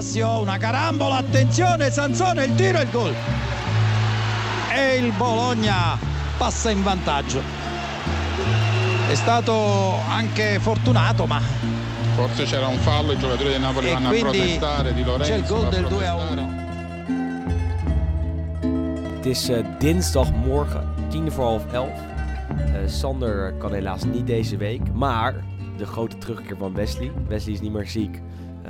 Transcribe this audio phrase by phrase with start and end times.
[0.00, 3.14] Palacio, una carambola, attenzione, Sansone, il tiro e il gol.
[4.72, 5.98] E il Bologna
[6.38, 7.42] passa in vantaggio.
[9.08, 11.40] È stato anche fortunato, ma
[12.14, 15.38] Forse c'era un fallo, i giocatori del Napoli e vanno a protestare, Di Lorenzo c'è
[15.38, 16.58] il gol del 2 a protestare.
[18.62, 19.16] 1.
[19.16, 22.00] Het is eh, dinsdagmorgen, tien voor half elf.
[22.48, 25.34] Eh, Sander kan helaas niet deze week, maar
[25.76, 27.12] de grote terugkeer van Wesley.
[27.28, 28.20] Wesley is niet meer ziek,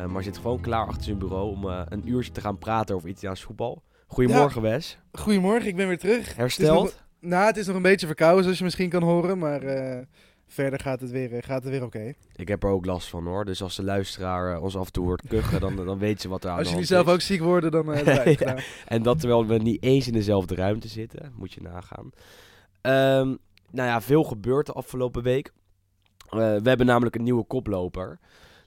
[0.03, 2.95] eh, maar zit gewoon klaar achter zijn bureau om eh, een uurtje te gaan praten
[2.95, 3.83] over Italiaans voetbal.
[4.07, 6.27] Goedemorgen Wes, Goedemorgen, ik ben weer terug.
[6.29, 6.83] Het hersteld?
[6.85, 9.39] nog- nou, het is nog een beetje verkouden, zoals je misschien kan horen.
[9.39, 10.03] Maar eh,
[10.47, 12.13] verder gaat het weer, gaat het weer oké.
[12.37, 15.05] Ik heb er ook last van hoor, dus als de luisteraar ons af en toe
[15.05, 17.13] hoort kuchen, dan, dan weet je wat er aan Als de jullie hand zelf is.
[17.23, 17.95] ook ziek worden, dan
[18.39, 18.57] Ja.
[18.87, 22.11] En dat terwijl we niet eens in dezelfde ruimte zitten, moet je nagaan.
[22.81, 23.27] Ehm,
[23.71, 25.53] nou ja, veel gebeurt de afgelopen week.
[26.31, 28.19] We hebben namelijk een nieuwe koploper.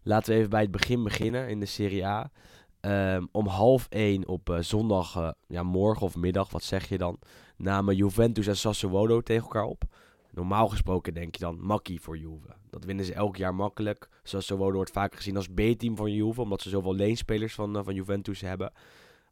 [0.03, 2.31] Laten we even bij het begin beginnen in de Serie A.
[2.79, 6.97] Ehm, om half één op eh, zondag, eh, ja, morgen of middag, wat zeg je
[6.97, 7.19] dan?
[7.57, 9.83] Namen Juventus en Sassuolo tegen elkaar op.
[10.31, 12.47] Normaal gesproken denk je dan makkie voor Juve.
[12.69, 14.09] Dat winnen ze elk jaar makkelijk.
[14.23, 17.93] Sassuolo wordt vaak gezien als B-team van Juve, omdat ze zoveel leenspelers van, eh, van
[17.93, 18.71] Juventus hebben.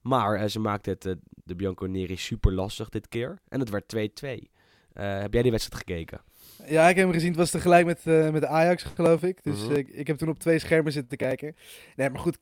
[0.02, 3.40] Maar ze maakte het de Bianconeri super lastig dit keer.
[3.48, 4.52] En het werd 2-2.
[4.94, 6.22] Eh, heb jij die wedstrijd gekeken?
[6.66, 7.30] Ja, ik heb hem gezien.
[7.30, 9.44] Het was tegelijk met, eh, met Ajax, geloof ik.
[9.44, 9.72] Dus Mhm.
[9.72, 11.56] eh, ik, ik heb toen op twee schermen zitten te kijken.
[11.96, 12.38] Nee, maar goed.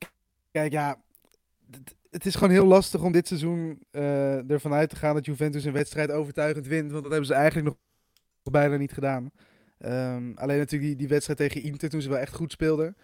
[0.50, 1.02] Kijk, ja.
[2.10, 5.64] Het, is gewoon heel lastig om dit seizoen eh, ervan uit te gaan dat Juventus
[5.64, 6.90] een wedstrijd overtuigend wint.
[6.90, 7.76] Want dat hebben ze eigenlijk nog
[8.52, 9.30] bijna niet gedaan.
[9.78, 12.96] Ehm, alleen natuurlijk die, die wedstrijd tegen Inter toen ze wel echt goed speelden.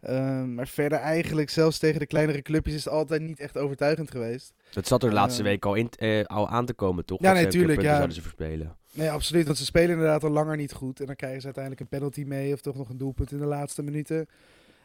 [0.00, 4.10] Ehm, maar verder eigenlijk, zelfs tegen de kleinere clubjes, is het altijd niet echt overtuigend
[4.10, 4.52] geweest.
[4.72, 5.88] Het zat er de laatste Eh, week al, in,
[6.26, 7.20] al aan te komen, toch?
[7.20, 7.82] Ja, Dat nee, ja.
[7.94, 8.76] zouden ze verspelen.
[8.94, 9.46] Nee, absoluut.
[9.46, 11.00] Want ze spelen inderdaad al langer niet goed.
[11.00, 12.52] En dan krijgen ze uiteindelijk een penalty mee.
[12.52, 14.26] Of toch nog een doelpunt in de laatste minuten.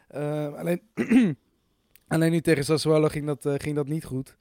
[0.08, 0.80] Eh, alleen,
[2.08, 4.36] alleen nu tegen Sassuolo ging dat, eh, ging dat niet goed.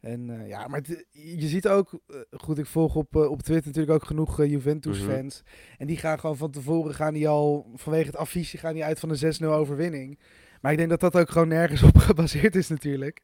[0.00, 2.00] En eh, ja, maar het- je ziet ook...
[2.06, 5.42] eh, goed, ik volg op, op Twitter natuurlijk ook genoeg Juventus-fans.
[5.78, 6.94] En die gaan gewoon van tevoren...
[6.94, 10.18] gaan die al vanwege het affiche gaan die uit van een 6-0 overwinning.
[10.60, 13.20] Maar ik denk dat dat ook gewoon nergens op gebaseerd is natuurlijk.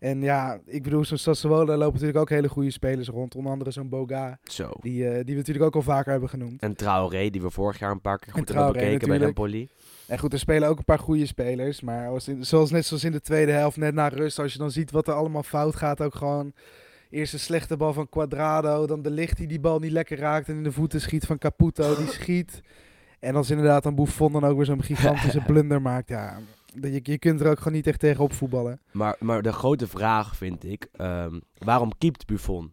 [0.00, 3.34] En ja, ik bedoel, zo'n Sassuolo lopen natuurlijk ook hele goede spelers rond.
[3.34, 4.38] Onder andere zo'n Boga.
[4.44, 4.70] Zo.
[4.80, 6.62] Die, eh, die we natuurlijk ook al vaker hebben genoemd.
[6.62, 9.38] En Traoré, die we vorig jaar een paar keer goed hebben bekeken bij natuurlijk.
[9.38, 9.68] Empoli.
[10.06, 11.80] En goed, er spelen ook een paar goede spelers.
[11.80, 14.58] Maar als in- zoals net zoals in de tweede helft, net na rust, als je
[14.58, 16.52] dan ziet wat er allemaal fout gaat, ook gewoon
[17.10, 20.48] eerst een slechte bal van Quadrado, dan de licht die die bal niet lekker raakt
[20.48, 22.60] en in de voeten schiet van Caputo, die schiet.
[23.18, 26.38] En als inderdaad dan Buffon dan ook weer zo'n gigantische blunder maakt, ja,
[26.80, 28.80] je, je kunt er ook gewoon niet echt tegen op voetballen.
[28.92, 32.72] Maar, maar de grote vraag vind ik, ehm, waarom keept Buffon?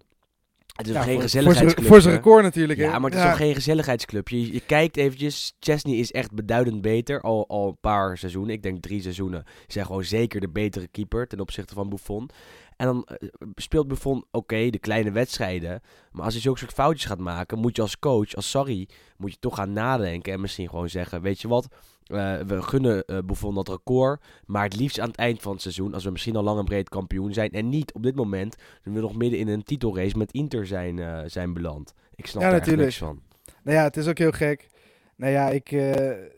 [0.75, 1.88] Het is Ja, geen zijn- gezelligheidsclub?
[1.88, 2.80] Voor zijn record natuurlijk.
[2.80, 2.86] hè?
[2.86, 4.41] Ja, maar het is toch geen gezelligheidsclubje.
[4.41, 7.22] Je, je kijkt eventjes, Chesney is echt beduidend beter.
[7.22, 9.44] Al, al een paar seizoenen, ik denk drie seizoenen.
[9.68, 12.30] Hij gewoon zeker de betere keeper ten opzichte van Buffon.
[12.75, 15.81] En dan eh, speelt Buffon, oké, de kleine wedstrijden.
[16.12, 18.88] Maar als hij zulke soort foutjes gaat maken, moet je als coach, als Sarri,
[19.18, 20.34] moet je toch gaan nadenken.
[20.34, 21.68] En misschien gewoon zeggen, weet je wat,
[22.07, 24.22] eh, we gunnen Buffon dat record.
[24.45, 26.66] Maar het liefst aan het eind van het seizoen, als we misschien al lang en
[26.66, 27.51] breed kampioen zijn.
[27.51, 31.00] En niet op dit moment, toen we nog midden in een titelrace met Inter zijn,
[31.00, 31.94] eh, zijn beland.
[32.16, 32.97] Ik snap Ja, daar echt natuurlijk.
[33.00, 33.22] niks van.
[33.63, 34.68] Nou ja, het is ook heel gek.
[35.16, 36.34] Nou ja, ik, we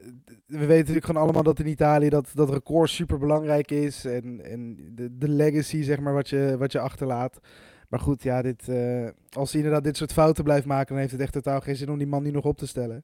[0.46, 4.06] weten natuurlijk gewoon allemaal dat in Italië dat, dat record super belangrijk is.
[4.06, 7.40] En, en de, de legacy, zeg maar, wat je, wat je achterlaat.
[7.88, 8.70] Maar goed, ja, dit,
[9.30, 11.90] als hij inderdaad dit soort fouten blijft maken, dan heeft het echt totaal geen zin
[11.90, 13.04] om die man nu nog op te stellen.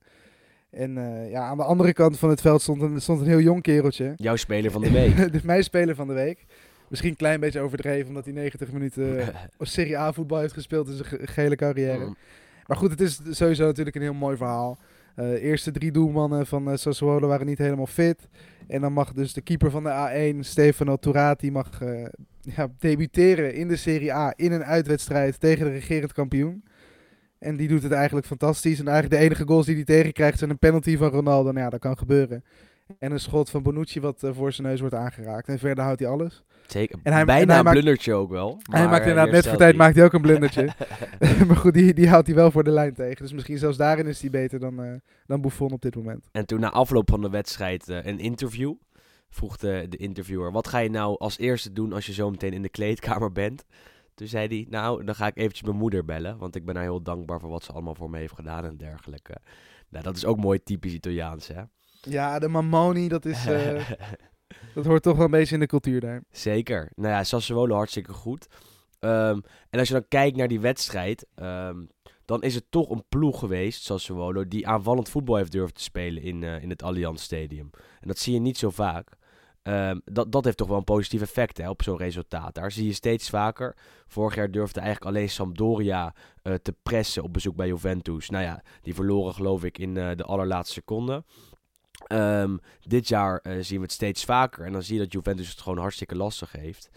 [0.76, 3.40] En eh, ja, aan de andere kant van het veld stond een, stond een heel
[3.40, 4.14] jong kereltje.
[4.16, 4.92] Jouw speler van de
[5.32, 5.44] week.
[5.44, 6.46] Mijn speler van de week.
[6.90, 10.94] Misschien een klein beetje overdreven, omdat hij 90 minuten Serie A voetbal heeft gespeeld in
[10.94, 12.06] zijn ge- gehele carrière.
[12.06, 12.16] Mm.
[12.68, 14.78] Maar goed, het is sowieso natuurlijk een heel mooi verhaal.
[15.16, 18.28] Eh eerste drie doelmannen van uh, Sassuolo waren niet helemaal fit.
[18.68, 21.70] En dan mag dus de keeper van de A1, Stefano Turati, mag
[22.42, 26.64] ja, debuteren in de Serie A in een uitwedstrijd tegen de regerend kampioen.
[27.40, 28.80] En die doet het eigenlijk fantastisch.
[28.80, 31.52] En eigenlijk de enige goals die hij tegenkrijgt zijn een penalty van Ronaldo.
[31.52, 32.44] Nou ja, dat kan gebeuren.
[33.00, 35.48] En een schot van Bonucci wat uh, voor zijn neus wordt aangeraakt.
[35.48, 36.44] En verder houdt hij alles.
[36.68, 37.00] Zeker.
[37.04, 38.60] En hij- Bijna en hij een blundertje ook wel.
[38.72, 40.70] hij maakt eh, inderdaad net voor tijd maakt hij ook een blundertje.
[41.48, 43.22] maar goed, die, die houdt hij wel voor de lijn tegen.
[43.22, 44.94] Dus misschien zelfs daarin is hij beter dan, uh,
[45.26, 46.28] dan Buffon op dit moment.
[46.32, 48.74] En toen na afloop van de wedstrijd uh, een interview.
[49.30, 52.54] Vroeg de, de interviewer, wat ga je nou als eerste doen als je zo meteen
[52.54, 53.66] in de kleedkamer bent?
[54.16, 56.38] Toen zei hij, nou, dan ga ik eventjes mijn moeder bellen.
[56.38, 58.78] Want ik ben haar heel dankbaar voor wat ze allemaal voor me heeft gedaan en
[58.78, 59.38] dergelijke.
[59.90, 61.62] Nou, dat is ook mooi typisch Italiaans, hè?
[62.02, 63.90] Ja, de Mamoni, dat, is, uh,
[64.76, 66.24] dat hoort toch wel een beetje in de cultuur daar.
[66.32, 66.92] Zeker.
[66.96, 68.48] Nou ja, Sassuolo hartstikke goed.
[69.00, 71.90] Um, en als je dan kijkt naar die wedstrijd, um,
[72.26, 76.24] dan is het toch een ploeg geweest, Sassuolo, die aanvallend voetbal heeft durven te spelen
[76.24, 77.70] in, uh, in het Allianz Stadium.
[78.00, 79.18] En dat zie je niet zo vaak.
[79.66, 82.56] Ehm, dat, dat heeft toch wel een positief effect hè, op zo'n resultaat.
[82.56, 83.76] Daar zie je steeds vaker.
[84.08, 88.30] Vorig jaar durfde eigenlijk alleen Sampdoria eh, te pressen op bezoek bij Juventus.
[88.30, 91.24] Nou ja, die verloren geloof ik in eh, de allerlaatste seconde.
[92.08, 94.66] Ehm, dit jaar eh, zien we het steeds vaker.
[94.66, 96.90] En dan zie je dat Juventus het gewoon hartstikke lastig heeft.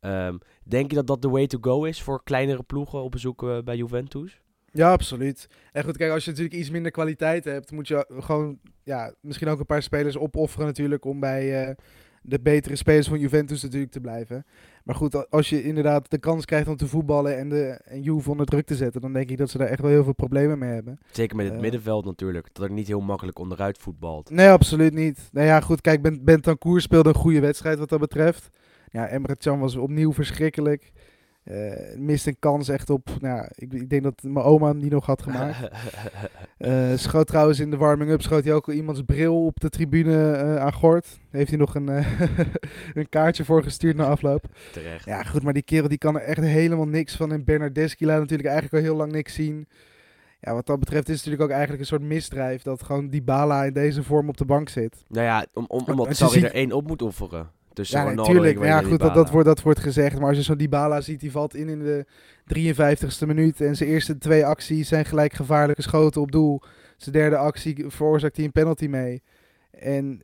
[0.00, 3.64] Ehm, denk je dat dat de way to go is voor kleinere ploegen op bezoek
[3.64, 4.40] bij Juventus?
[4.72, 5.48] Ja, absoluut.
[5.72, 9.48] En goed, kijk, als je natuurlijk iets minder kwaliteit hebt, moet je gewoon ja, misschien
[9.48, 11.76] ook een paar spelers opofferen natuurlijk om bij
[12.22, 14.44] de betere spelers van Juventus natuurlijk te blijven.
[14.84, 18.30] Maar goed, als je inderdaad de kans krijgt om te voetballen en, de, en Juve
[18.30, 20.58] onder druk te zetten, dan denk ik dat ze daar echt wel heel veel problemen
[20.58, 20.98] mee hebben.
[21.10, 21.60] Zeker met het Eh.
[21.60, 22.48] middenveld natuurlijk.
[22.52, 24.30] Dat er niet heel makkelijk onderuit voetbalt.
[24.30, 25.28] Nee, absoluut niet.
[25.32, 28.48] Nou ja, goed, kijk, Ben- Bentancur speelde een goede wedstrijd wat dat betreft.
[28.90, 30.92] Ja, Emre Can was opnieuw verschrikkelijk.
[31.44, 34.80] Eh, mist een kans echt op, nou, ja, ik, ik denk dat mijn oma hem
[34.80, 35.56] die nog had gemaakt.
[36.56, 40.32] Eh, schoot trouwens in de warming-up, schoot hij ook al iemands bril op de tribune
[40.32, 41.18] eh, aan Gort.
[41.30, 41.88] Heeft hij nog een,
[42.94, 44.44] een kaartje voor gestuurd na afloop.
[44.72, 45.04] Terecht.
[45.04, 47.32] Ja, goed, maar die kerel die kan er echt helemaal niks van.
[47.32, 49.66] En Bernardeschi laat natuurlijk eigenlijk al heel lang niks zien.
[50.40, 53.64] Ja, wat dat betreft is het natuurlijk ook eigenlijk een soort misdrijf dat gewoon Dybala
[53.64, 55.04] in deze vorm op de bank zit.
[55.08, 57.50] Nou ja, om, om, omdat Sarri ziet- er één op moet offeren.
[57.72, 58.64] Tussen Ja, natuurlijk.
[58.64, 60.18] Ja, goed, dat, dat, wordt, dat wordt gezegd.
[60.18, 62.06] Maar als je zo'n Dybala ziet, die valt in in de
[62.44, 63.60] 53ste minuut.
[63.60, 66.62] En zijn eerste twee acties zijn gelijk gevaarlijke schoten op doel.
[66.96, 69.22] Zijn derde actie veroorzaakt hij een penalty mee.
[69.70, 70.20] En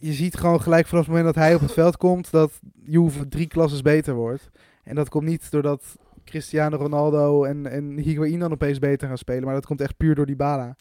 [0.00, 3.28] je ziet gewoon gelijk vanaf het moment dat hij op het veld komt, dat Juve
[3.28, 4.50] drie klasses beter wordt.
[4.82, 9.44] En dat komt niet doordat Cristiano Ronaldo en, en Higuaín dan opeens beter gaan spelen.
[9.44, 10.76] Maar dat komt echt puur door Dybala.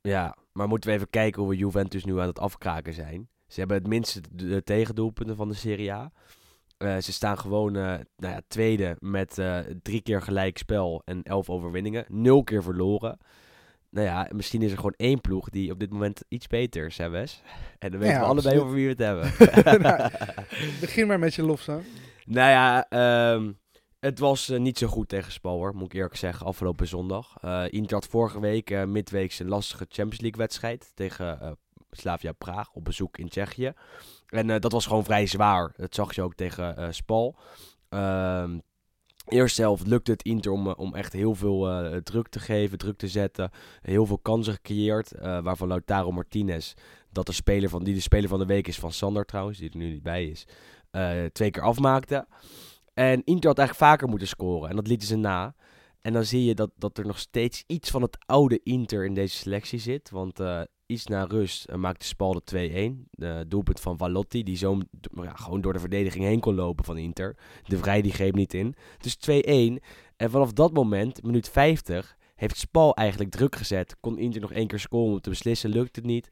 [0.00, 3.28] Ja, maar moeten we even kijken hoe we Juventus nu aan het afkraken zijn.
[3.46, 6.12] Ze hebben het minste de tegendoelpunten van de Serie A.
[6.76, 7.82] Eh, ze staan gewoon eh,
[8.16, 12.04] nou ja, tweede met eh, drie keer gelijk spel en elf overwinningen.
[12.08, 13.18] Nul keer verloren.
[13.90, 16.98] Nou ja, misschien is er gewoon één ploeg die op dit moment iets beter is,
[16.98, 17.42] hè Wes?
[17.78, 19.32] En dan weten Ja, we allebei over wie we het hebben.
[19.82, 20.10] Nou,
[20.80, 21.82] Begin maar met je lofzang.
[22.24, 23.52] Nou ja, ehm,
[24.00, 27.36] het was niet zo goed tegen Spal hoor, moet ik eerlijk zeggen, afgelopen zondag.
[27.68, 31.58] Inter had vorige week midweeks een lastige Champions League wedstrijd tegen
[31.96, 33.72] Slavia Praag op bezoek in Tsjechië.
[34.26, 35.72] En uh, dat was gewoon vrij zwaar.
[35.76, 37.36] Dat zag je ook tegen uh, Spal.
[37.88, 38.58] Ehm
[39.28, 41.68] Eerst zelf lukte het Inter om, om echt heel veel
[42.02, 43.50] druk te geven, druk te zetten.
[43.80, 45.12] Heel veel kansen gecreëerd.
[45.20, 46.74] Waarvan Lautaro Martinez,
[47.10, 49.70] dat de speler van, die de speler van de week is van Sander trouwens, die
[49.70, 50.46] er nu niet bij is,
[51.32, 52.26] twee keer afmaakte.
[52.94, 54.70] En Inter had eigenlijk vaker moeten scoren.
[54.70, 55.54] En dat lieten ze na.
[56.00, 59.14] En dan zie je dat, dat er nog steeds iets van het oude Inter in
[59.14, 60.10] deze selectie zit.
[60.10, 60.40] Want
[60.94, 63.08] iets na rust uh, maakte Spal de 2-1.
[63.10, 64.78] De doelpunt van Valotti, die zo
[65.14, 67.36] ja, gewoon door de verdediging heen kon lopen van Inter.
[67.66, 68.74] De Vrij die greep niet in.
[68.98, 69.84] Dus 2-1.
[70.16, 73.96] En vanaf dat moment, minuut 50, heeft Spal eigenlijk druk gezet.
[74.00, 76.30] Kon Inter nog één keer scoren om te beslissen, lukt het niet.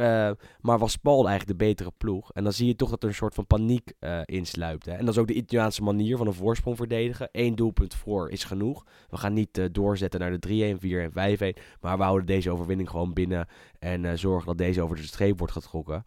[0.00, 0.30] Uh,
[0.60, 2.32] maar was Paul eigenlijk de betere ploeg.
[2.32, 4.86] En dan zie je toch dat er een soort van paniek uh, insluipt.
[4.86, 4.92] Hè?
[4.92, 7.28] En dat is ook de Italiaanse manier van een voorsprong verdedigen.
[7.32, 8.84] Eén doelpunt voor is genoeg.
[9.08, 11.62] We gaan niet uh, doorzetten naar de 3-1, 4-1, 5-1.
[11.80, 13.46] Maar we houden deze overwinning gewoon binnen.
[13.78, 16.04] En zorgen dat deze over de streep wordt getrokken.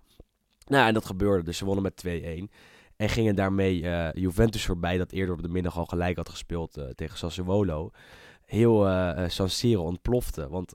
[0.66, 1.44] Nou, en dat gebeurde.
[1.44, 2.54] Dus ze wonnen met 2-1.
[2.96, 3.80] En gingen daarmee
[4.13, 7.92] Juventus voorbij, dat eerder op de middag al gelijk had gespeeld tegen Sassuolo.
[8.46, 8.88] Heel
[9.28, 10.50] San Siro ontplofte.
[10.50, 10.74] Want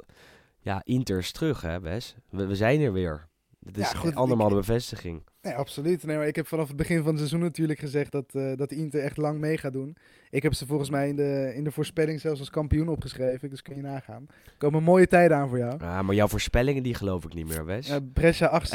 [0.60, 2.14] ja, Inter is terug, hè, Wes?
[2.30, 3.28] We, we zijn er weer.
[3.64, 5.22] Het is ja, goed, andermaal de bevestiging.
[5.42, 6.04] Nee, absoluut.
[6.04, 8.72] Nee, maar ik heb vanaf het begin van het seizoen natuurlijk gezegd dat, uh, dat
[8.72, 9.96] Inter echt lang mee gaat doen.
[10.30, 13.62] Ik heb ze volgens mij in de, in de voorspelling zelfs als kampioen opgeschreven, dus
[13.62, 14.26] kun je nagaan.
[14.28, 15.74] Er komen mooie tijden aan voor jou.
[15.78, 17.90] Ja, maar jouw voorspellingen die geloof ik niet meer, Wes.
[18.12, 18.74] Brescia 8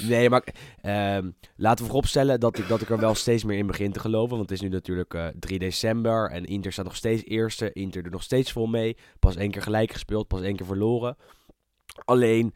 [0.08, 0.44] Nee, maar
[1.16, 4.00] um, laten we vooropstellen dat ik, dat ik er wel steeds meer in begin te
[4.00, 4.36] geloven.
[4.36, 7.72] Want het is nu natuurlijk uh, 3 december en Inter staat nog steeds eerste.
[7.72, 8.96] Inter doet nog steeds vol mee.
[9.18, 11.16] Pas één keer gelijk gespeeld, pas één keer verloren.
[12.04, 12.54] Alleen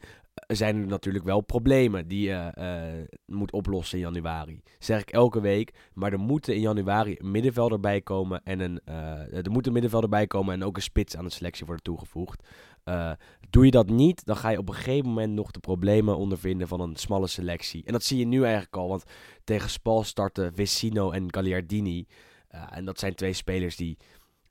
[0.55, 4.61] zijn er natuurlijk wel problemen die je uh, moet oplossen in januari.
[4.79, 5.73] zeg ik elke week.
[5.93, 8.41] Maar er moeten in januari een middenvelder bij komen.
[8.43, 11.29] En een, uh, er moet een middenvelder bij komen en ook een spits aan de
[11.29, 12.47] selectie worden toegevoegd.
[12.85, 13.11] Uh,
[13.49, 16.67] doe je dat niet, dan ga je op een gegeven moment nog de problemen ondervinden
[16.67, 17.83] van een smalle selectie.
[17.85, 19.03] En dat zie je nu eigenlijk al, want
[19.43, 22.07] tegen Spal starten Vecino en Gagliardini.
[22.69, 23.97] en dat zijn twee spelers die,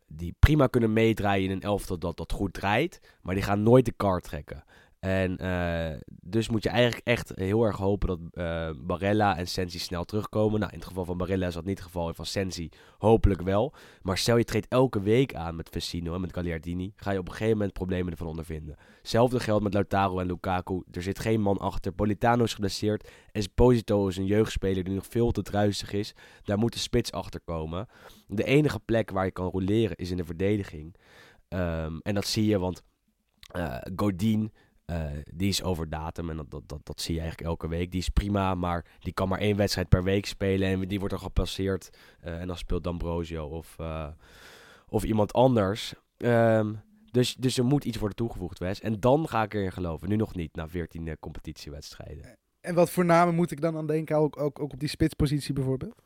[0.06, 3.00] die prima kunnen meedraaien in een elftal dat, dat goed draait.
[3.23, 4.64] Maar die gaan nooit de kaart trekken.
[5.02, 9.78] En uh, dus moet je eigenlijk echt heel erg hopen dat uh, Barella en Sensi
[9.78, 10.61] snel terugkomen.
[10.61, 12.14] Nou, in het geval van Barella is dat niet het geval.
[12.14, 12.68] Van Sensi
[12.99, 13.75] hopelijk wel.
[14.02, 16.92] Maar stel je treedt elke week aan met Vecino en met Gagliardini.
[16.97, 18.76] Ga je op een gegeven moment problemen ervan ondervinden.
[18.99, 20.82] Hetzelfde geldt met Lautaro en Lukaku.
[20.90, 21.92] Er zit geen man achter.
[21.92, 23.11] Politano is geblesseerd.
[23.32, 26.14] Esposito is een jeugdspeler die nog veel te druisig is.
[26.42, 27.88] Daar moet de spits achter komen.
[28.26, 30.94] De enige plek waar je kan roleren is in de verdediging.
[31.49, 32.82] Um, en dat zie je, want
[33.56, 34.52] uh, Godin...
[34.92, 37.90] Eh, die is over datum en dat, dat, dat, zie je eigenlijk elke week.
[37.90, 41.14] Die is prima, maar die kan maar één wedstrijd per week spelen en die wordt
[41.14, 41.90] er gepasseerd.
[42.20, 44.08] Eh, en dan speelt D'Ambrosio of, eh,
[44.88, 45.94] of iemand anders.
[46.16, 46.72] Ehm,
[47.11, 48.80] dus, dus er moet iets worden toegevoegd, Wes.
[48.80, 50.08] En dan ga ik erin geloven.
[50.08, 52.38] Nu nog niet, na 14 eh, competitiewedstrijden.
[52.61, 55.54] En wat voor namen moet ik dan aan denken, ook, ook, ook op die spitspositie
[55.54, 56.02] bijvoorbeeld?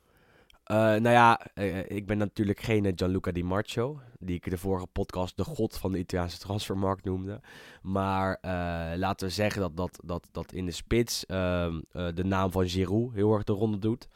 [0.66, 4.58] Eh, nou ja, eh, ik ben natuurlijk geen eh, Gianluca Di Marcio, die ik de
[4.58, 7.40] vorige podcast de god van de Italiaanse transfermarkt noemde.
[7.82, 12.24] Maar eh, laten we zeggen dat, dat, dat, dat in de spits ehm, eh, de
[12.24, 14.08] naam van Giroud heel erg de ronde doet.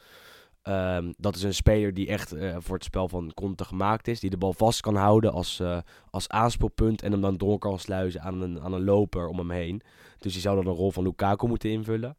[0.61, 4.19] Ehm, dat is een speler die echt eh, voor het spel van Conte gemaakt is.
[4.19, 5.77] Die de bal vast kan houden als, eh,
[6.09, 7.01] als aanspeelpunt.
[7.01, 9.81] En hem dan door kan sluizen aan een, aan een loper om hem heen.
[10.19, 12.17] Dus die zou dan de rol van Lukaku moeten invullen.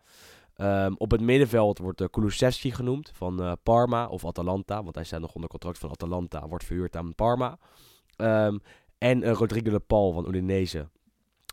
[0.56, 4.82] Ehm, op het middenveld wordt uh, Kulusevski genoemd van eh, Parma of Atalanta.
[4.82, 6.48] Want hij staat nog onder contract van Atalanta.
[6.48, 7.58] Wordt verhuurd aan Parma.
[8.16, 8.58] Ehm,
[8.98, 10.88] en eh, Rodrigo de Paul van Udinese.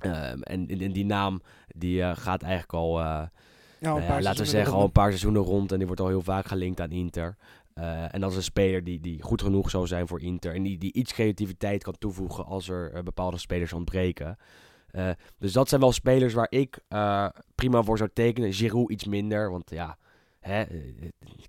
[0.02, 3.00] Ehm, en, en die naam die gaat eigenlijk al...
[3.00, 3.32] Ja,
[3.80, 5.72] nou ja, laten we zeggen, al een paar seizoenen rond.
[5.72, 7.38] En die wordt al heel vaak gelinkt aan Inter.
[8.12, 10.56] En dat is een speler die, die goed genoeg zou zijn voor Inter.
[10.56, 14.38] En die, die iets creativiteit kan toevoegen als er bepaalde spelers ontbreken.
[14.92, 18.54] Eh, dus dat zijn wel spelers waar ik eh, prima voor zou tekenen.
[18.54, 19.98] Giroud iets minder, want ja...
[20.40, 20.78] Hè, eh,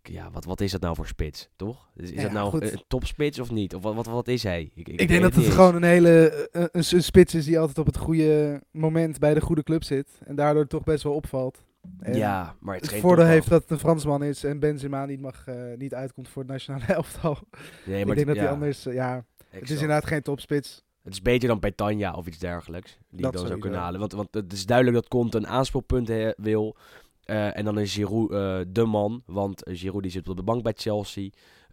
[0.02, 1.90] ja, wat, wat is dat nou voor spits, toch?
[1.97, 2.73] Is, is Ja, dat nou goed.
[2.73, 3.75] een topspits of niet?
[3.75, 4.70] Of wat, wat, wat is hij?
[4.75, 7.87] Ik, Ik denk dat het gewoon een hele een, een spits is die altijd op
[7.87, 10.09] het goede moment bij de goede club zit.
[10.25, 11.64] En daardoor toch best wel opvalt.
[12.00, 15.44] En Ja, maar het voordeel heeft dat het een Fransman is en Benzema niet, mag,
[15.76, 17.38] niet uitkomt voor het nationale elftal.
[17.87, 20.85] Nee, ik maar denk dat ja, hij anders, ja, het is inderdaad geen topspits.
[21.02, 22.99] Het is beter dan Petanja of iets dergelijks.
[23.11, 24.00] Die Dat dan zou kunnen halen.
[24.00, 26.76] Want, want het is duidelijk dat Conte een aanspeelpunt he- wil.
[27.25, 29.23] Eh, en dan is Giroud eh, de man.
[29.26, 31.28] Want Giroud die zit op de bank bij Chelsea.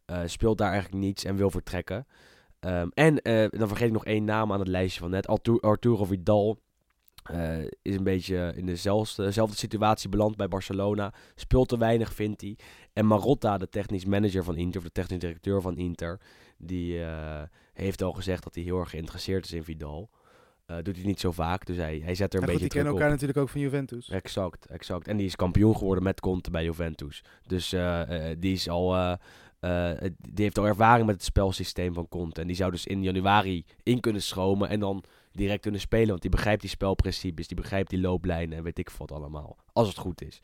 [0.06, 2.08] eh, speelt daar eigenlijk niets en wil vertrekken.
[2.60, 3.16] Ehm, en
[3.58, 5.28] dan vergeet ik nog één naam aan het lijstje van net.
[5.28, 6.60] Artu- Arturo Vidal
[7.82, 11.14] is een beetje in dezelfde, dezelfde situatie beland bij Barcelona.
[11.36, 12.58] Speelt te weinig, vindt hij.
[12.94, 16.20] En Marotta, de technisch manager van Inter, of de technisch directeur van Inter,
[16.58, 17.00] die
[17.78, 20.10] heeft al gezegd dat hij heel erg geïnteresseerd is in Vidal.
[20.66, 22.60] Eh, doet hij niet zo vaak, dus hij, hij zet er een Maar goed, beetje
[22.60, 22.98] die kennen op.
[22.98, 24.10] elkaar natuurlijk ook van Juventus.
[24.10, 25.08] Exact, exact.
[25.08, 27.24] En die is kampioen geworden met Conte bij Juventus.
[27.46, 29.18] Dus eh, eh, die is al...
[30.32, 32.42] die heeft al ervaring met het spelsysteem van Conte.
[32.42, 36.08] En die zou dus in januari in kunnen schromen en dan direct kunnen spelen.
[36.08, 39.58] Want die begrijpt die spelprincipes, die begrijpt die looplijnen en weet ik wat allemaal.
[39.74, 40.42] Als het goed is.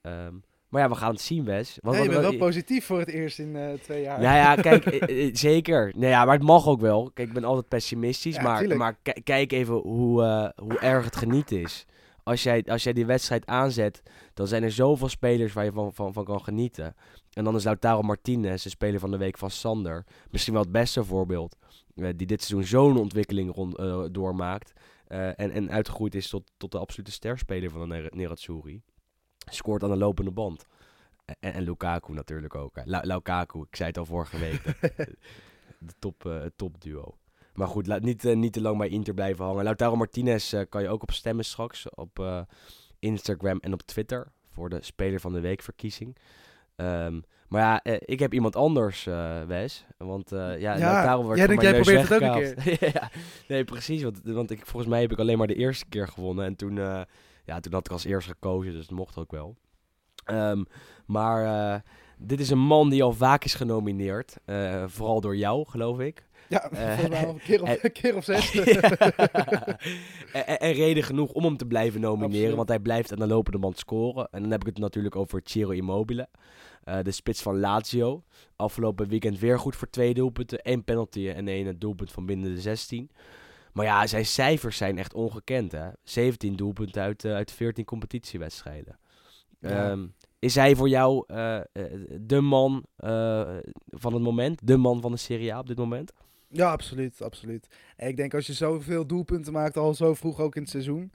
[0.00, 0.34] Ehm,
[0.74, 1.78] maar ja, we gaan het zien, Wes.
[1.82, 4.20] Wat- Nee, je wat- bent wel positief voor het eerst in eh, twee jaar.
[4.20, 5.92] nou ja, kijk, eh, eh, zeker.
[5.96, 7.10] Nee, ja, maar het mag ook wel.
[7.14, 8.34] Kijk, ik ben altijd pessimistisch.
[8.36, 11.86] Ja, maar maar ki- kijk even hoe, hoe erg het genieten is.
[12.22, 14.02] Als jij, als jij die wedstrijd aanzet,
[14.34, 16.94] dan zijn er zoveel spelers waar je van, van, van kan genieten.
[17.32, 20.72] En dan is Lautaro Martinez, de speler van de week van Sander, misschien wel het
[20.72, 21.56] beste voorbeeld.
[21.94, 23.76] die dit seizoen zo'n ontwikkeling rond,
[24.14, 24.72] doormaakt.
[25.06, 28.82] en, en uitgegroeid is tot, tot de absolute sterspeler van de Ner- Nerazzurri.
[29.44, 30.66] Scoort aan de lopende band.
[31.24, 32.72] En, en Lukaku natuurlijk ook.
[32.84, 34.62] Lukaku, ik zei het al vorige week.
[34.64, 35.16] de
[35.86, 37.16] de top, het topduo.
[37.54, 39.64] Maar goed, laat niet, eh, niet te lang bij Inter blijven hangen.
[39.64, 42.46] Lautaro Martinez eh, kan je ook op stemmen straks op
[42.98, 46.16] Instagram en op Twitter voor de Speler van de Week verkiezing.
[46.76, 49.04] Ehm, maar ja, ik heb iemand anders,
[49.46, 49.86] Wes.
[49.96, 52.94] Want ja, Ja, Lautaro wordt jij mijn jij probeert het ook een weggehaald.
[52.94, 53.10] ja,
[53.48, 54.02] nee, precies.
[54.02, 56.44] Want, want ik, volgens mij heb ik alleen maar de eerste keer gewonnen.
[56.44, 57.06] En toen,
[57.44, 59.56] ja, toen had ik als eerste gekozen, dus het mocht ook wel.
[60.24, 60.62] Ehm,
[61.06, 61.80] maar eh,
[62.18, 64.36] dit is een man die al vaak is genomineerd.
[64.44, 66.26] eh, vooral door jou, geloof ik.
[66.48, 68.54] Ja, Eh, volgens mij al een keer of, keer of zes.
[70.32, 72.56] en, en- en reden genoeg om hem te blijven nomineren, Absoluut.
[72.56, 74.28] want hij blijft aan de lopende band scoren.
[74.30, 76.28] En dan heb ik het natuurlijk over Ciro Immobile,
[77.02, 78.22] de spits van Lazio.
[78.56, 82.60] Afgelopen weekend weer goed voor twee doelpunten, één penalty en één doelpunt van binnen de
[82.60, 83.10] 16.
[83.74, 85.72] Maar ja, zijn cijfers zijn echt ongekend.
[85.72, 85.88] Hè?
[86.02, 88.98] 17 doelpunten uit, eh, uit 14 competitiewedstrijden.
[89.58, 89.90] Ja.
[89.90, 90.06] Ehm,
[90.38, 91.64] is hij voor jou eh, eh,
[92.20, 92.84] de man
[93.90, 94.66] van het moment?
[94.66, 96.12] De man van de Serie A op dit moment?
[96.48, 97.66] Ja, absoluut, absoluut.
[97.96, 101.12] En ik denk als je zoveel doelpunten maakt, al zo vroeg ook in het seizoen.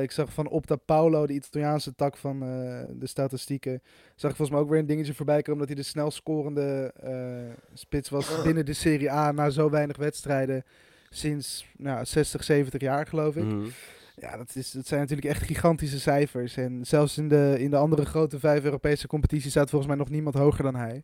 [0.00, 2.40] Ik zag van Opta Paulo, de Italiaanse tak van
[2.98, 3.82] de statistieken,
[4.14, 6.94] zag ik volgens mij ook weer een dingetje voorbij komen dat hij de snel scorende
[7.74, 10.64] spits was binnen de Serie A na zo weinig wedstrijden
[11.16, 13.44] sinds nou, 60, 70 jaar geloof ik.
[13.44, 13.66] Mhm.
[14.16, 16.56] Ja, dat, is, dat zijn natuurlijk echt gigantische cijfers.
[16.56, 20.10] En zelfs in de, in de andere grote vijf Europese competities staat volgens mij nog
[20.10, 21.02] niemand hoger dan hij.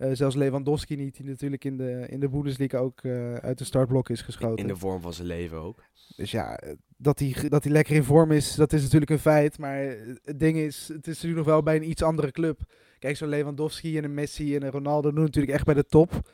[0.00, 3.64] Eh, zelfs Lewandowski niet, die natuurlijk in de, in de Bundesliga ook eh, uit de
[3.64, 4.58] startblok is geschoten.
[4.58, 5.82] In de vorm van zijn leven ook.
[6.16, 9.18] Dus ja, eh, dat hij, dat hij lekker in vorm is, dat is natuurlijk een
[9.18, 9.58] feit.
[9.58, 9.78] Maar
[10.24, 12.60] het ding is, het is nu nog wel bij een iets andere club.
[12.98, 16.30] Kijk, zo'n Lewandowski en een Messi en een Ronaldo doen natuurlijk echt bij de top.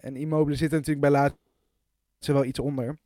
[0.00, 1.36] En Immobile zit natuurlijk bij Lazio
[2.26, 2.98] wel iets onder.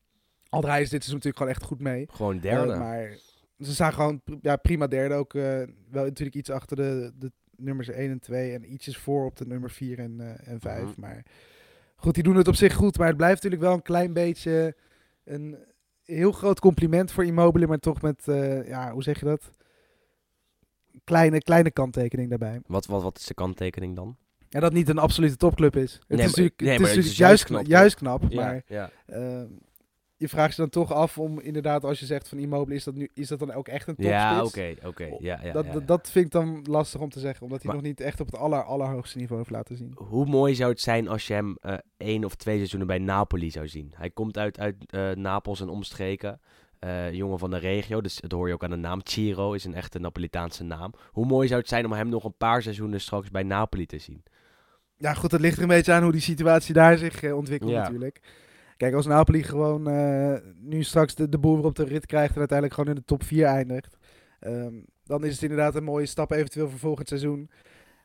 [0.48, 2.08] Al draaien ze dit seizoen natuurlijk gewoon echt goed mee.
[2.10, 2.72] Gewoon derde.
[2.72, 3.18] Eh, maar
[3.58, 5.14] ze staan gewoon ja, prima derde.
[5.14, 5.42] Ook eh,
[5.90, 8.52] wel natuurlijk iets achter de, de nummers 1 en 2.
[8.52, 10.82] En ietsjes voor op de nummer 4 en, eh, en 5.
[10.82, 11.00] Mhm.
[11.00, 11.22] Maar
[11.96, 12.98] goed, die doen het op zich goed.
[12.98, 14.76] Maar het blijft natuurlijk wel een klein beetje
[15.24, 15.56] een
[16.04, 17.66] heel groot compliment voor Immobile.
[17.66, 18.22] Maar toch met,
[18.66, 19.50] ja, hoe zeg je dat?
[21.04, 22.60] Kleine, kleine kanttekening daarbij.
[22.66, 24.16] wat, wat, wat is de kanttekening dan?
[24.52, 25.92] Ja, dat niet een absolute topclub is.
[25.92, 28.22] Het Nee, is natuurlijk, nee, het maar is het is juist, knap, juist knap.
[28.28, 28.90] Ja, Maar ja.
[29.06, 29.46] Ehm,
[30.16, 32.94] je vraagt je dan toch af om inderdaad, als je zegt van Immobile, is dat,
[32.94, 34.22] nu, is dat dan ook echt een topspits?
[34.22, 35.04] Ja, oké, oké.
[35.04, 35.86] Ja, ja, dat, ja, dat, ja.
[35.86, 38.26] dat vind ik dan lastig om te zeggen, omdat hij Maar- nog niet echt op
[38.26, 39.92] het aller, allerhoogste niveau heeft laten zien.
[39.94, 43.50] Hoe mooi zou het zijn als je hem eh, één of twee seizoenen bij Napoli
[43.50, 43.92] zou zien?
[43.96, 46.40] Hij komt uit, uit eh, Napels en omstreken.
[46.78, 49.00] eh, jongen van de regio, dus dat hoor je ook aan de naam.
[49.04, 50.92] Ciro is een echte Napolitaanse naam.
[51.10, 53.98] Hoe mooi zou het zijn om hem nog een paar seizoenen straks bij Napoli te
[53.98, 54.22] zien?
[55.02, 57.70] Ja, goed, het ligt er een beetje aan hoe die situatie daar zich eh, ontwikkelt
[57.70, 57.82] Ja.
[57.82, 58.20] natuurlijk.
[58.76, 62.32] Kijk, als Napoli gewoon eh, nu straks de, de boel weer op de rit krijgt
[62.32, 63.96] en uiteindelijk gewoon in de top 4 eindigt,
[64.40, 67.50] ehm, dan is het inderdaad een mooie stap eventueel voor volgend seizoen.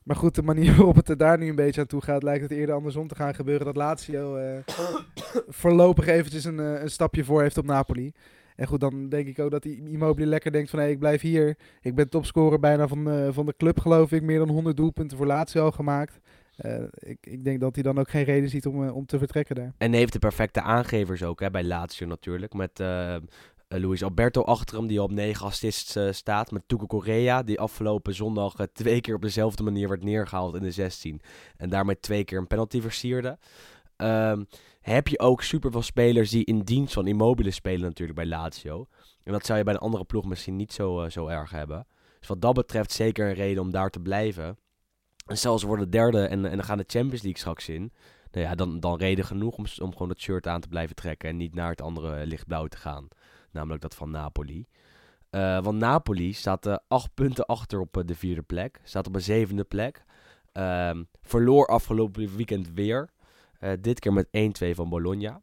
[0.03, 2.41] Maar goed, de manier waarop het er daar nu een beetje aan toe gaat, lijkt
[2.41, 3.65] het eerder andersom te gaan gebeuren.
[3.65, 4.57] Dat Lazio eh,
[5.61, 8.11] voorlopig eventjes een, een stapje voor heeft op Napoli.
[8.55, 10.79] En goed, dan denk ik ook dat die Immobile lekker denkt van...
[10.79, 11.57] hé, ik blijf hier.
[11.81, 14.21] Ik ben topscorer bijna van, van de club, geloof ik.
[14.21, 16.19] Meer dan 100 doelpunten voor Lazio al gemaakt.
[16.57, 19.17] Eh, ik, ik denk dat hij dan ook geen reden ziet om, eh, om te
[19.17, 19.73] vertrekken daar.
[19.77, 22.53] En heeft de perfecte aangevers ook, hè, bij Lazio natuurlijk.
[22.53, 23.15] Met eh,
[23.67, 26.51] Luis Alberto achter hem, die op 9 assists staat.
[26.51, 30.71] Met Tuco Correa, die afgelopen zondag twee keer op dezelfde manier werd neergehaald in de
[30.71, 31.21] 16.
[31.57, 33.37] En daarmee twee keer een penalty versierde.
[33.95, 34.43] Ehm,
[34.81, 38.87] heb je ook super veel spelers die in dienst van Immobile spelen natuurlijk bij Lazio.
[39.23, 41.87] En dat zou je bij een andere ploeg misschien niet zo, zo erg hebben.
[42.19, 44.57] Dus wat dat betreft zeker een reden om daar te blijven.
[45.27, 47.91] En zelfs worden derde en, en dan gaan de Champions League straks in.
[48.31, 51.29] Nou ja, dan, dan reden genoeg om, om gewoon het shirt aan te blijven trekken
[51.29, 53.07] en niet naar het andere lichtblauw te gaan.
[53.51, 54.67] Namelijk dat van Napoli.
[55.29, 58.79] Eh, want Napoli staat eh, acht punten achter op eh, de vierde plek.
[58.84, 60.03] Staat op een zevende plek.
[60.51, 63.10] Ehm, verloor afgelopen weekend weer.
[63.80, 65.41] Dit keer met 1-2 van Bologna.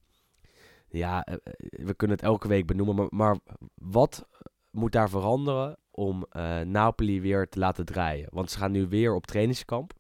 [0.89, 1.27] Ja,
[1.71, 2.95] we kunnen het elke week benoemen.
[2.95, 3.39] Maar, maar
[3.75, 4.29] wat
[4.75, 8.29] moet daar veranderen om eh, Napoli weer te laten draaien?
[8.31, 9.93] Want ze gaan nu weer op trainingskamp.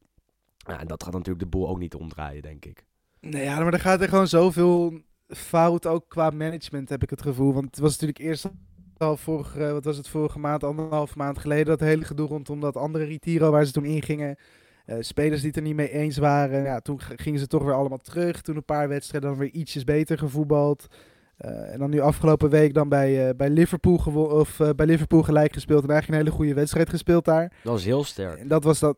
[0.56, 2.84] Ja, en dat gaat natuurlijk de boel ook niet omdraaien, denk ik.
[3.20, 7.22] Nee, ja, maar er gaat er gewoon zoveel fout, ook qua management, heb ik het
[7.22, 7.52] gevoel.
[7.52, 8.50] Want het was natuurlijk eerst
[8.96, 12.76] al vorige, wat was het, vorige maand, anderhalf maand geleden, dat hele gedoe rondom dat
[12.76, 14.37] andere Retiro waar ze toen ingingen.
[14.84, 16.62] Eh, spelers die het er niet mee eens waren.
[16.62, 18.40] Ja, toen gingen ze toch weer allemaal terug.
[18.40, 20.87] Toen een paar wedstrijden dan weer ietsjes beter gevoetbald.
[21.36, 25.22] Eh, en dan nu afgelopen week dan bij, eh, bij, Liverpool of, eh, bij Liverpool
[25.22, 25.82] gelijk gespeeld.
[25.82, 27.52] En eigenlijk een hele goede wedstrijd gespeeld daar.
[27.62, 28.38] Dat was heel sterk.
[28.38, 28.96] En dat was dat.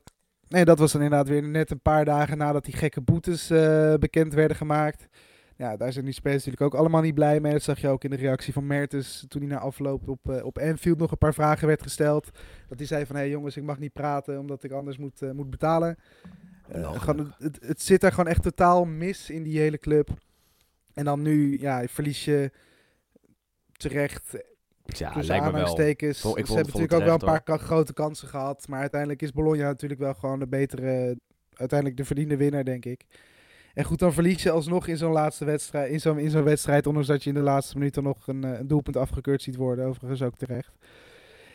[0.48, 3.48] Nee, dat was dan inderdaad weer net een paar dagen nadat die gekke boetes
[3.98, 5.06] bekend werden gemaakt.
[5.56, 7.52] Ja, daar zijn die spelers natuurlijk ook allemaal niet blij mee.
[7.52, 10.58] Dat zag je ook in de reactie van Mertens toen hij na afloop op, op
[10.58, 12.30] Anfield nog een paar vragen werd gesteld.
[12.68, 15.32] Dat hij zei van, hé hey jongens, ik mag niet praten omdat ik anders moet,
[15.32, 15.96] moet betalen.
[16.72, 20.10] Gewoon, het, het zit daar gewoon echt totaal mis in die hele club.
[20.96, 22.50] En dan nu, ja, verlies je
[23.72, 24.40] terecht Ja,
[24.84, 25.40] tussen lijkt me wel.
[25.40, 26.20] aanhalingstekens.
[26.20, 28.68] Vol- ik Ze hebben natuurlijk ook wel een paar grote kansen gehad.
[28.68, 31.16] Maar uiteindelijk is Bologna natuurlijk wel gewoon de betere,
[31.54, 33.04] uiteindelijk de verdiende winnaar, denk ik.
[33.74, 36.86] En goed, dan verlies je alsnog in zo'n laatste wedstrijd, in zo'n in zo'n wedstrijd,
[36.86, 39.56] ondanks dat je in de laatste minuut dan nog een, eh, een doelpunt afgekeurd ziet
[39.56, 40.72] worden, overigens ook terecht.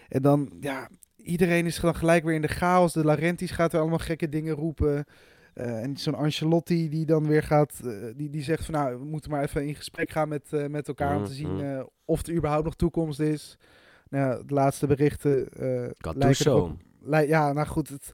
[0.10, 2.94] En dan, ja, iedereen is dan gelijk weer in de chaos.
[2.94, 5.06] De Laurentiis gaat weer allemaal gekke dingen roepen.
[5.54, 9.06] Eh, en zo'n Ancelotti die dan weer gaat, eh, die, die zegt van nou, we
[9.06, 11.84] moeten maar even in gesprek gaan met, eh, met elkaar om te zien Mhm.
[12.06, 13.58] of er überhaupt nog toekomst is.
[14.10, 15.48] Nou, ja, de laatste berichten
[17.00, 18.14] lijken ja, nou goed, het,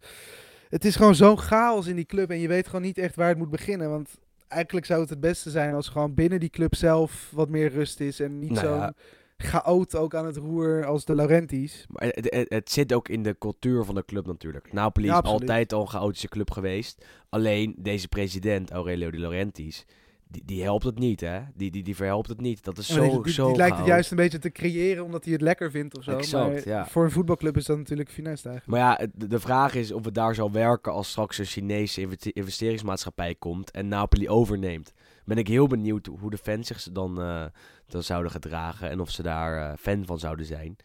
[0.69, 3.27] het is gewoon zo'n chaos in die club en je weet gewoon niet echt waar
[3.29, 3.89] het moet beginnen.
[3.89, 4.09] Want
[4.47, 7.99] eigenlijk zou het het beste zijn als gewoon binnen die club zelf wat meer rust
[7.99, 8.93] is en niet Nou zo'n ja.
[9.37, 11.85] Chaot ook aan het roer als de Laurentiis.
[11.89, 14.73] Maar het, het, het zit ook in de cultuur van de club natuurlijk.
[14.73, 17.05] Napoli is altijd al een chaotische club geweest.
[17.29, 19.85] Alleen deze president, Aurelio De Laurentiis,
[20.29, 21.39] die, die helpt het niet, hè?
[21.55, 22.63] Die, die, die verhelpt het niet.
[22.63, 25.23] Dat is zo, die, die, zo die lijkt het juist een beetje te creëren omdat
[25.23, 26.17] hij het lekker vindt of zo.
[26.17, 26.87] Exact, maar ja.
[26.87, 28.81] voor een voetbalclub is dat natuurlijk finesse eigenlijk.
[28.81, 32.01] Maar ja, de, de vraag is of het daar zal werken als straks een Chinese
[32.01, 34.93] investe- investeringsmaatschappij komt en Napoli overneemt.
[35.25, 37.45] Ben ik heel benieuwd hoe de fans zich dan, eh,
[37.91, 40.75] dan zouden gedragen en of ze daar eh, fan van zouden zijn.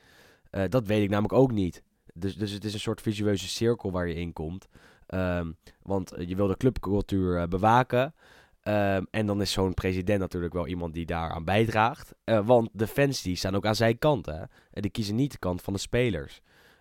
[0.51, 1.83] Eh, dat weet ik namelijk ook niet.
[2.15, 4.69] Dus, dus het is een soort visueuze cirkel waar je in komt.
[5.07, 8.15] Ehm, want je wil de clubcultuur eh, bewaken.
[8.61, 12.15] Ehm, en dan is zo'n president natuurlijk wel iemand die daaraan bijdraagt.
[12.25, 14.27] Want de fans die staan ook aan zijn kant.
[14.27, 14.43] Hè?
[14.71, 16.41] En die kiezen niet de kant van de spelers.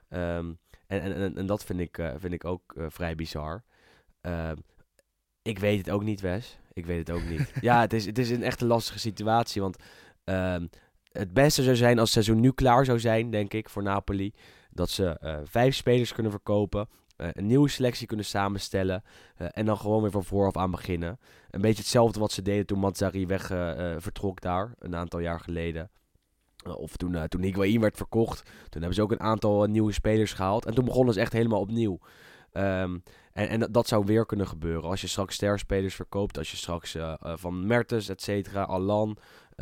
[0.10, 0.54] Ehm,
[0.88, 3.64] en, en, en, en dat vind ik, vind ik ook vrij bizar.
[5.42, 6.60] Ik weet het ook niet, Wes.
[6.74, 7.52] Ik weet het ook niet.
[7.62, 9.62] ja, het is, het is een echt een lastige situatie.
[9.62, 9.78] Want
[10.24, 10.68] Ehm,
[11.12, 14.34] het beste zou zijn als het seizoen nu klaar zou zijn, denk ik, voor Napoli.
[14.70, 19.04] Dat ze eh, vijf spelers kunnen verkopen, eh, een nieuwe selectie kunnen samenstellen
[19.36, 21.20] eh, en dan gewoon weer van vooraf aan beginnen.
[21.50, 23.48] Een beetje hetzelfde wat ze deden toen Mazzari weg
[23.98, 25.90] vertrok daar, een aantal jaar geleden.
[26.78, 30.66] Of toen, toen Higuain werd verkocht, toen hebben ze ook een aantal nieuwe spelers gehaald.
[30.66, 32.00] En toen begonnen ze echt helemaal opnieuw.
[32.52, 32.98] Ehm,
[33.34, 34.90] en, en dat- zou weer kunnen gebeuren.
[34.90, 39.18] Als je straks sterspelers verkoopt, als je straks van Mertens, et cetera, Alan,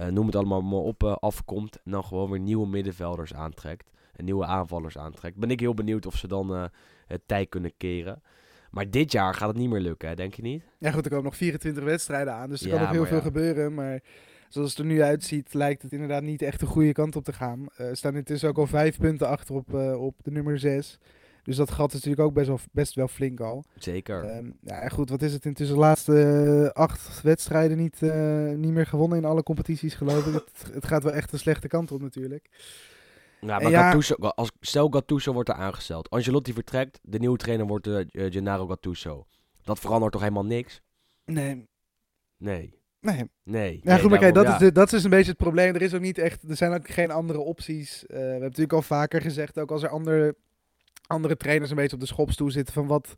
[0.07, 1.75] noem het allemaal maar op, eh, afkomt.
[1.83, 3.91] En dan gewoon weer nieuwe middenvelders aantrekt.
[4.15, 5.37] En nieuwe aanvallers aantrekt.
[5.37, 6.63] Ben ik heel benieuwd of ze dan eh,
[7.07, 8.21] het tij kunnen keren.
[8.71, 10.15] Maar dit jaar gaat het niet meer lukken, hè?
[10.15, 10.63] denk je niet?
[10.77, 13.15] Ja goed, er komen nog 24 wedstrijden aan, dus er Ja, kan nog heel veel
[13.17, 13.23] ja.
[13.23, 13.73] gebeuren.
[13.73, 13.99] Maar
[14.49, 17.33] zoals het er nu uitziet, lijkt het inderdaad niet echt de goede kant op te
[17.33, 17.67] gaan.
[17.75, 20.99] Eh, Er staan intussen ook al vijf punten achter op, eh, op de nummer 6.
[21.43, 23.63] Dus dat gat is natuurlijk ook best wel, best wel flink al.
[23.77, 24.23] Zeker.
[24.23, 26.21] Ehm, ja, goed, wat is het intussen de laatste
[26.73, 30.33] eh, acht wedstrijden niet, eh, niet meer gewonnen in alle competities geloof ik.
[30.33, 32.49] het, het gaat wel echt de slechte kant op natuurlijk.
[33.41, 36.09] Ja, En maar ja- Gattuso, als, stel Gattuso wordt er aangesteld.
[36.09, 39.25] Angelotti vertrekt, de nieuwe trainer wordt eh, Gennaro Gattuso.
[39.63, 40.81] Dat verandert toch helemaal niks?
[41.25, 41.67] Nee,
[42.37, 42.73] Nee.
[42.99, 43.29] nee.
[43.43, 43.73] Nee.
[43.73, 45.75] Ja, Nee, goed, maar kijk, dat, is de- dat is dus een beetje het probleem.
[45.75, 48.03] Er is ook niet echt, er zijn ook geen andere opties.
[48.07, 50.35] We hebben natuurlijk al vaker gezegd, ook als er andere,
[51.09, 53.15] andere trainers een beetje op de schopstoel zitten, van wat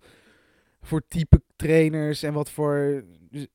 [0.82, 3.04] voor type trainers en wat voor,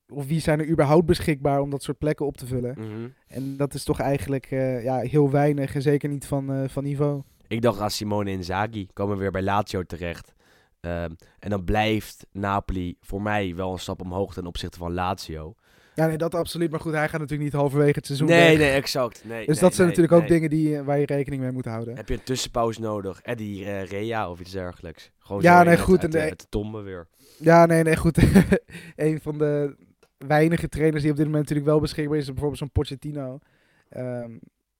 [0.09, 2.75] of wie zijn er überhaupt beschikbaar om dat soort plekken op te vullen.
[2.77, 3.07] Mhm.
[3.27, 6.83] En dat is toch eigenlijk eh, ja, heel weinig en zeker niet van, eh, van
[6.83, 7.21] niveau.
[7.47, 8.87] Ik dacht aan Simone Inzaghi.
[8.93, 10.33] Komen weer bij Lazio terecht.
[10.79, 15.55] Ehm, en dan blijft Napoli voor mij wel een stap omhoog ten opzichte van Lazio.
[15.97, 16.71] Ja, nee, dat absoluut.
[16.71, 18.67] Maar goed, hij gaat natuurlijk niet halverwege het seizoen Nee, weg.
[18.67, 19.21] nee, exact.
[19.25, 21.51] Nee, Dus nee, dat zijn nee, natuurlijk ook dingen die, eh, waar je rekening mee
[21.51, 21.95] moet houden.
[21.95, 23.21] Heb je een tussenpauze nodig?
[23.21, 25.11] Eddie eh, Rea of iets dergelijks?
[25.19, 27.07] Gewoon Ja, nee, goed, Uit, en de- de- uit de tombe weer.
[27.39, 28.17] Ja, nee, nee, goed.
[28.95, 29.75] een van de
[30.17, 33.39] weinige trainers die op dit moment natuurlijk wel beschikbaar is, is bijvoorbeeld zo'n Pochettino.
[33.89, 34.31] Ehm,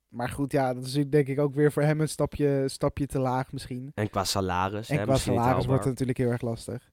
[0.07, 3.19] maar goed, ja, dat is denk ik ook weer voor hem een stapje, stapje te
[3.19, 3.91] laag misschien.
[3.95, 4.89] En qua salaris.
[4.89, 6.89] En hè, qua salaris wordt het natuurlijk heel erg lastig.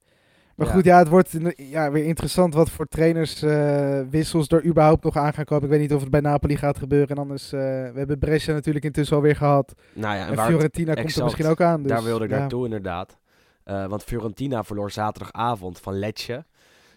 [0.54, 0.72] Maar Ja.
[0.72, 5.16] goed, ja, het wordt ja, weer interessant wat voor trainers eh, wissels er überhaupt nog
[5.16, 5.64] aan gaan komen.
[5.64, 7.08] Ik weet niet of het bij Napoli gaat gebeuren.
[7.08, 9.74] En anders, eh, we hebben Brescia natuurlijk intussen alweer gehad.
[9.92, 11.82] Nou ja, en Fiorentina komt er misschien ook aan.
[11.82, 12.38] Dus, daar wilde ik ja.
[12.38, 13.18] naartoe inderdaad.
[13.64, 16.44] Eh, want Fiorentina verloor zaterdagavond van Lecce.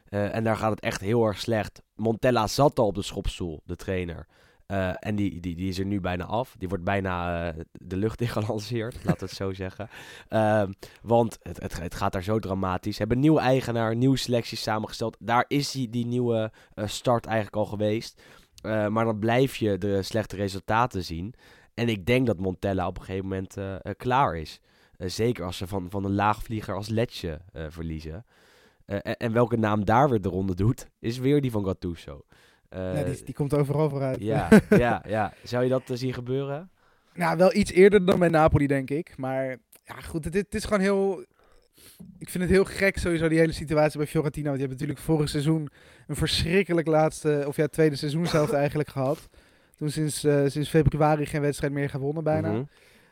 [0.09, 1.81] En daar gaat het echt heel erg slecht.
[1.95, 4.27] Montella zat al op de schopstoel, de trainer.
[4.67, 6.55] Eh, en die, die, die is er nu bijna af.
[6.57, 9.89] Die wordt bijna eh, de lucht in gelanceerd, laten we het zo zeggen.
[10.29, 12.91] Ehm, want het, het, gaat daar zo dramatisch.
[12.91, 15.17] Ze hebben een nieuwe eigenaar, nieuwe selecties samengesteld.
[15.19, 18.21] Daar is die, die nieuwe eh, start eigenlijk al geweest.
[18.61, 21.33] Maar dan blijf je de slechte resultaten zien.
[21.73, 23.55] En ik denk dat Montella op een gegeven moment
[23.97, 24.61] klaar is.
[24.97, 28.25] Zeker als ze van, van een laagvlieger als Letje verliezen.
[28.85, 32.25] En, en welke naam daar weer de ronde doet, is weer die van Gattuso.
[32.69, 34.21] Eh, Ja, die, die komt overal vooruit.
[34.21, 35.33] ja, ja, ja.
[35.43, 36.69] Zou je dat eh, zien gebeuren?
[37.13, 39.17] Nou, wel iets eerder dan bij Napoli, denk ik.
[39.17, 39.45] Maar
[39.83, 41.25] ja, goed, het, het is gewoon heel...
[42.17, 44.47] Ik vind het heel gek sowieso, die hele situatie bij Fiorentina.
[44.47, 45.69] Want je hebt natuurlijk vorig seizoen
[46.07, 47.43] een verschrikkelijk laatste...
[47.47, 49.29] Of ja, tweede seizoen zelf eigenlijk gehad.
[49.75, 52.51] Toen sinds, eh, sinds februari geen wedstrijd meer gewonnen bijna.
[52.51, 52.63] Mhm.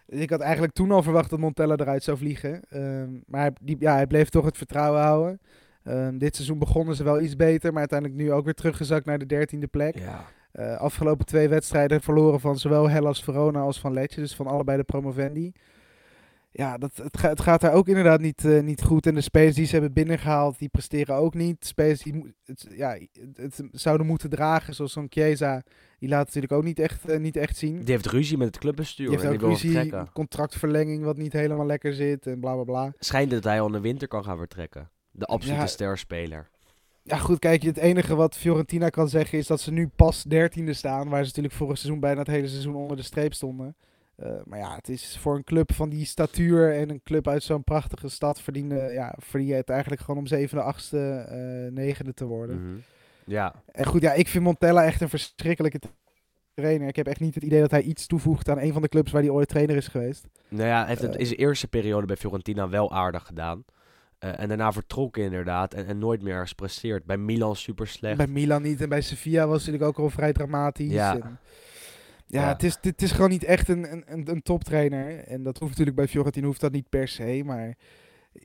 [0.07, 2.61] Ik had eigenlijk toen al verwacht dat Montella eruit zou vliegen.
[2.69, 5.39] Ehm, maar die, ja, hij bleef toch het vertrouwen houden.
[5.85, 9.17] Ehm, dit seizoen begonnen ze wel iets beter, maar uiteindelijk nu ook weer teruggezakt naar
[9.19, 9.97] de dertiende plek.
[9.99, 10.25] Ja.
[10.51, 14.77] Eh, afgelopen twee wedstrijden verloren van zowel Hellas Verona als van Lecce, dus van allebei
[14.77, 15.51] de promovendi.
[16.51, 19.05] Ja, dat, het, ga- het gaat daar ook inderdaad niet, eh, niet goed.
[19.07, 21.65] En de spelers die ze hebben binnengehaald, die presteren ook niet.
[21.65, 22.97] Spelers die het, ja,
[23.35, 25.63] het, zouden moeten dragen, zoals zo'n Chiesa,
[25.99, 27.79] die laat natuurlijk ook niet echt, eh, niet echt zien.
[27.83, 29.07] Die heeft ruzie met het clubbestuur.
[29.09, 30.11] Die heeft en ook die ruzie, vertrekken.
[30.13, 32.93] contractverlenging wat niet helemaal lekker zit en bla bla bla.
[32.99, 34.89] Schijnt dat hij al in de winter kan gaan vertrekken.
[35.17, 35.67] De absolute Ja.
[35.67, 36.49] sterspeler.
[37.04, 40.73] Ja, goed, kijk, het enige wat Fiorentina kan zeggen is dat ze nu pas dertiende
[40.73, 41.10] staan.
[41.10, 43.75] Waar ze natuurlijk vorig seizoen bijna het hele seizoen onder de streep stonden.
[44.15, 47.43] Eh, maar ja, het is voor een club van die statuur en een club uit
[47.43, 50.97] zo'n prachtige stad verdiende, ja, verdien je het eigenlijk gewoon om zevende, achtste,
[51.30, 52.62] eh negende te worden.
[52.67, 52.75] Mhm.
[53.25, 55.80] Ja, En goed, ja, ik vind Montella echt een verschrikkelijke
[56.54, 56.88] trainer.
[56.88, 59.12] Ik heb echt niet het idee dat hij iets toevoegt aan een van de clubs
[59.12, 60.25] waar hij ooit trainer is geweest.
[60.47, 61.19] nou ja, hij heeft het Eh.
[61.19, 63.63] in zijn eerste periode bij Fiorentina wel aardig gedaan.
[64.19, 67.06] Eh, en daarna vertrokken inderdaad en, en nooit meer gepresteerd.
[67.06, 68.17] Bij Milan super slecht.
[68.17, 70.91] Bij Milan niet en bij Sevilla was het natuurlijk ook al vrij dramatisch.
[70.91, 71.13] Ja.
[71.19, 71.39] En-
[72.28, 72.47] ja, Ja.
[72.47, 75.17] Het, is, het is gewoon niet echt een, een, een, een toptrainer.
[75.19, 77.41] En dat hoeft natuurlijk bij Fiorentina hoeft dat niet per se.
[77.45, 77.78] Maar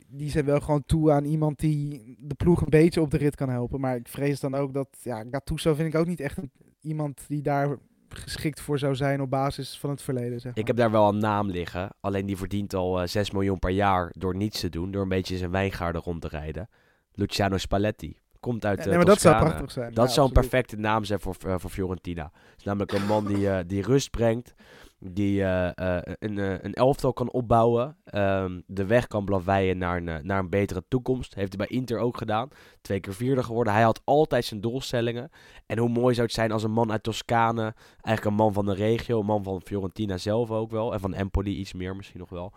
[0.09, 3.37] die zijn wel gewoon toe aan iemand die de ploeg een beetje op de rit
[3.37, 3.81] kan helpen.
[3.81, 4.89] Maar ik vrees dan ook dat...
[5.03, 7.79] Ja, Gattuso vind ik ook niet echt een- iemand die daar
[8.15, 10.41] geschikt voor zou zijn op basis van het verleden.
[10.41, 10.59] Zeg maar.
[10.61, 11.89] Ik heb daar wel een naam liggen.
[12.01, 14.91] Alleen die verdient al eh 6 miljoen per jaar door niets te doen.
[14.91, 16.69] Door een beetje zijn wijngaarden rond te rijden.
[17.13, 18.17] Luciano Spalletti.
[18.41, 19.95] Komt uit Ja, eh, nee, maar dat zou prachtig zijn.
[19.95, 22.23] Dat Ja, zou een perfecte naam zijn voor, eh, voor Fiorentina.
[22.23, 24.55] Het is namelijk een man die, eh, die rust brengt.
[25.03, 27.97] Die eh, eh, een, eh, een elftal kan opbouwen.
[28.05, 31.35] ehm, de weg kan blaveien naar een, naar een betere toekomst.
[31.35, 32.49] Heeft hij bij Inter ook gedaan.
[32.81, 33.73] Twee keer vierde geworden.
[33.73, 35.31] Hij had altijd zijn doelstellingen.
[35.67, 37.63] En hoe mooi zou het zijn als een man uit Toscane.
[38.03, 39.21] Eigenlijk een man van de regio.
[39.21, 40.93] Een man van Fiorentina zelf ook wel.
[40.93, 42.53] En van Empoli iets meer misschien nog wel.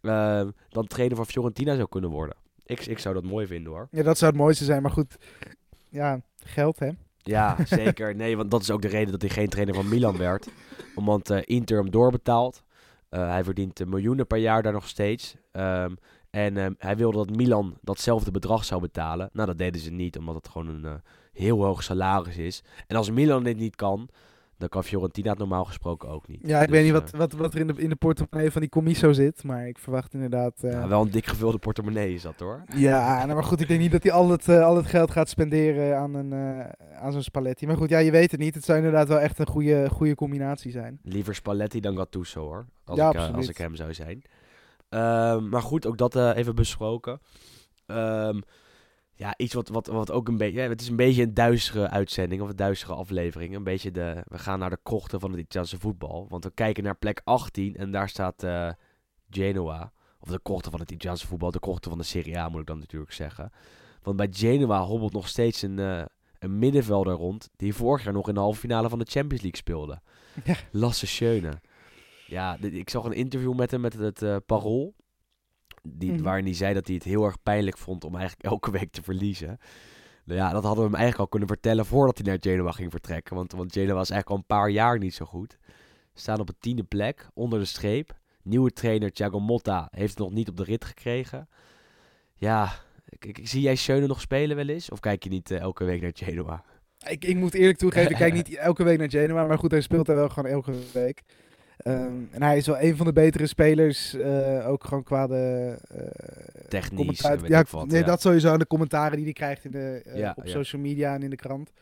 [0.00, 2.36] ehm, dan trainer van Fiorentina zou kunnen worden.
[2.64, 3.88] Ik, ik zou dat mooi vinden hoor.
[3.90, 4.82] Ja, dat zou het mooiste zijn.
[4.82, 5.16] Maar goed,
[5.88, 6.90] ja, geld hè.
[7.22, 8.14] Ja, zeker.
[8.14, 10.48] Nee, want dat is ook de reden dat hij geen trainer van Milan werd.
[10.94, 12.62] Omdat eh, Inter hem doorbetaalt.
[13.08, 15.36] Eh, hij verdient miljoenen per jaar daar nog steeds.
[15.52, 15.94] Ehm,
[16.30, 19.30] en ehm, hij wilde dat Milan datzelfde bedrag zou betalen.
[19.32, 20.94] Nou, dat deden ze niet, omdat het gewoon een eh,
[21.32, 22.62] heel hoog salaris is.
[22.86, 24.08] En als Milan dit niet kan,
[24.62, 26.40] dan kan Fiorentina het normaal gesproken ook niet.
[26.42, 28.50] Ja, ik Dus, weet niet eh, wat, wat, wat er in de, in de portemonnee
[28.50, 29.44] van die commisso zit.
[29.44, 30.62] Maar ik verwacht inderdaad...
[30.62, 32.62] eh, ja, wel een dik gevulde portemonnee is dat hoor.
[32.74, 35.10] Ja, nou, maar goed, ik denk niet dat hij al het, eh, al het geld
[35.10, 36.32] gaat spenderen aan, een,
[36.94, 37.66] aan zo'n Spalletti.
[37.66, 38.54] Maar goed, ja, je weet het niet.
[38.54, 40.98] Het zou inderdaad wel echt een goede, goede combinatie zijn.
[41.02, 42.66] Liever Spalletti dan Gattuso hoor.
[42.84, 44.22] Als, Ja, ik, als ik hem zou zijn.
[44.88, 47.20] Ehm, maar goed, ook dat even besproken.
[47.86, 48.40] Ehm,
[49.14, 50.62] ja, iets wat, wat, wat ook een beetje...
[50.62, 53.54] Ja, het is een beetje een duistere uitzending of een duistere aflevering.
[53.54, 54.22] Een beetje de...
[54.24, 56.26] We gaan naar de krochten van het Italiaanse voetbal.
[56.28, 58.70] Want we kijken naar plek 18 en daar staat eh,
[59.30, 59.92] Genoa.
[60.20, 61.50] Of de krochten van het Italiaanse voetbal.
[61.50, 63.52] De krochten van de Serie A moet ik dan natuurlijk zeggen.
[64.02, 66.04] Want bij Genoa hobbelt nog steeds een, eh,
[66.38, 67.50] een middenvelder rond...
[67.56, 70.00] die vorig jaar nog in de halve finale van de Champions League speelde.
[70.44, 70.56] Ja.
[70.70, 71.60] Lasse Schöne.
[72.26, 74.94] Ja, ik zag een interview met hem met het eh, Parool.
[75.82, 76.22] Die, Mhm.
[76.22, 79.02] Waarin hij zei dat hij het heel erg pijnlijk vond om eigenlijk elke week te
[79.02, 79.58] verliezen.
[80.24, 82.90] Nou ja, dat hadden we hem eigenlijk al kunnen vertellen voordat hij naar Genoa ging
[82.90, 83.36] vertrekken.
[83.36, 85.58] Want, want Genoa was eigenlijk al een paar jaar niet zo goed.
[86.14, 88.18] Staan op een tiende plek, onder de streep.
[88.42, 91.48] Nieuwe trainer Thiago Motta heeft het nog niet op de rit gekregen.
[92.36, 92.72] Ja,
[93.08, 94.90] ik, ik- zie jij Schöne nog spelen wel eens?
[94.90, 96.64] Of kijk je niet eh, elke week naar Genoa?
[97.08, 99.46] Ik, ik moet eerlijk toegeven, ik kijk niet elke week naar Genoa.
[99.46, 101.22] Maar goed, hij speelt er wel gewoon elke week.
[101.76, 104.14] Ehm, en hij is wel een van de betere spelers.
[104.14, 105.76] eh, ook gewoon qua de...
[105.88, 108.06] eh, Technisch, weet ja, ik wat, nee, ja.
[108.06, 111.14] dat sowieso aan de commentaren die hij krijgt in de, eh, Ja, op social media
[111.14, 111.72] en in de krant.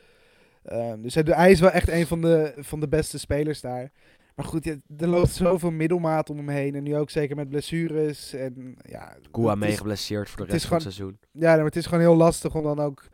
[0.65, 3.91] Ehm, dus hij, hij is wel echt een van de, van de beste spelers daar.
[4.35, 6.75] Maar goed, er loopt zoveel middelmaat om hem heen.
[6.75, 8.33] En nu ook zeker met blessures.
[8.33, 11.19] En, ja, Koua meegeblesseerd voor de het rest van het seizoen.
[11.33, 13.05] Ja, maar het is gewoon heel lastig om dan ook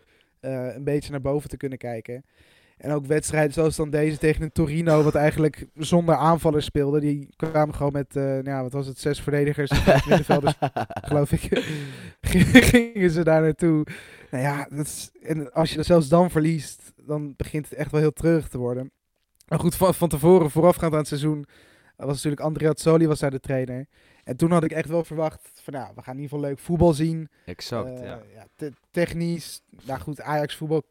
[0.40, 2.24] eh, een beetje naar boven te kunnen kijken.
[2.76, 7.00] En ook wedstrijden zoals dan deze tegen een Torino, wat eigenlijk zonder aanvallers speelde.
[7.00, 10.54] Die kwamen gewoon met, eh, nou ja, wat was het, zes verdedigers en middenvelders,
[11.08, 11.40] geloof ik.
[12.20, 13.86] gingen ze daar naartoe.
[14.30, 17.90] Nou ja, dat is, en als je dat zelfs dan verliest, dan begint het echt
[17.90, 18.90] wel heel terug te worden.
[19.48, 21.46] Maar goed, van, van tevoren, voorafgaand aan het seizoen,
[21.96, 23.86] was natuurlijk Andrea Soli was daar de trainer.
[24.24, 26.58] En toen had ik echt wel verwacht van, nou, we gaan in ieder geval leuk
[26.58, 27.28] voetbal zien.
[27.44, 28.20] Exact, Eh, ja.
[28.34, 30.82] ja, te- technisch, nou goed, Ajax voetbal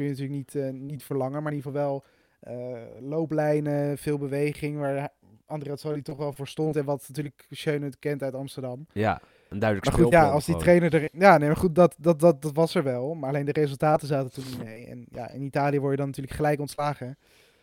[0.00, 2.04] kun je natuurlijk niet, eh, niet verlangen, maar in ieder geval wel
[2.40, 5.08] eh, looplijnen, veel beweging, waar
[5.46, 8.86] André Azzoli toch wel voor stond en wat natuurlijk Schöne het kent uit Amsterdam.
[8.92, 11.08] Ja, een duidelijk Maar goed, ja, als die trainer er...
[11.12, 14.08] Ja, nee, maar goed, dat, dat, dat, dat was er wel, maar alleen de resultaten
[14.08, 14.86] zaten toen niet mee.
[14.86, 17.18] En ja, in Italië word je dan natuurlijk gelijk ontslagen.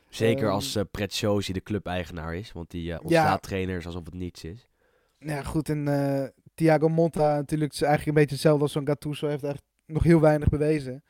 [0.10, 2.52] Zeker Ehm, als uh, Preziosi de club-eigenaar is.
[2.52, 4.68] Want die uh, ontslaat trainers alsof het niets is.
[5.20, 5.70] Ja, goed.
[5.70, 6.24] En uh,
[6.56, 9.28] Thiago Monta natuurlijk is eigenlijk een beetje hetzelfde als zo'n Gattuso.
[9.28, 11.04] heeft echt nog heel weinig bewezen.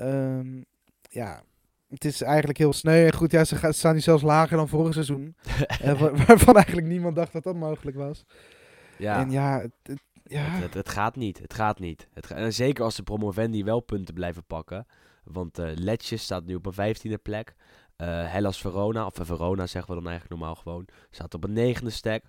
[0.00, 0.64] Um,
[1.08, 1.42] ja,
[1.88, 3.06] het is eigenlijk heel sneu.
[3.06, 5.36] En goed, ja, ze, gaan, staan nu zelfs lager dan vorig seizoen.
[5.84, 8.24] uh, waarvan eigenlijk niemand dacht dat dat mogelijk was.
[8.98, 9.20] Ja.
[9.20, 10.42] En ja, het, het ja.
[10.42, 11.38] Het, het, het, gaat niet.
[11.38, 12.08] Het gaat niet.
[12.12, 14.86] Het en zeker als de promovendi wel punten blijven pakken.
[15.24, 17.54] Want uh, Letje staat nu op een vijftiende plek.
[17.96, 21.90] Uh, Hellas Verona, of Verona zeggen we dan eigenlijk normaal gewoon, staat op een negende
[21.90, 22.24] stack.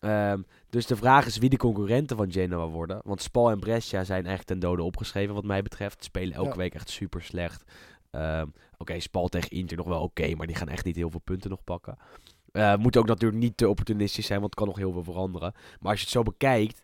[0.00, 3.00] Um, dus de vraag is wie de concurrenten van Genoa worden.
[3.04, 6.04] Want Spal en Brescia zijn echt ten dode opgeschreven wat mij betreft.
[6.04, 6.56] Spelen elke ja.
[6.56, 7.64] week echt super slecht.
[8.10, 10.96] Um, Oké, okay, Spal tegen Inter nog wel oké, okay, maar die gaan echt niet
[10.96, 11.96] heel veel punten nog pakken.
[12.52, 15.52] Uh, moet ook natuurlijk niet te opportunistisch zijn, want het kan nog heel veel veranderen.
[15.80, 16.82] Maar als je het zo bekijkt,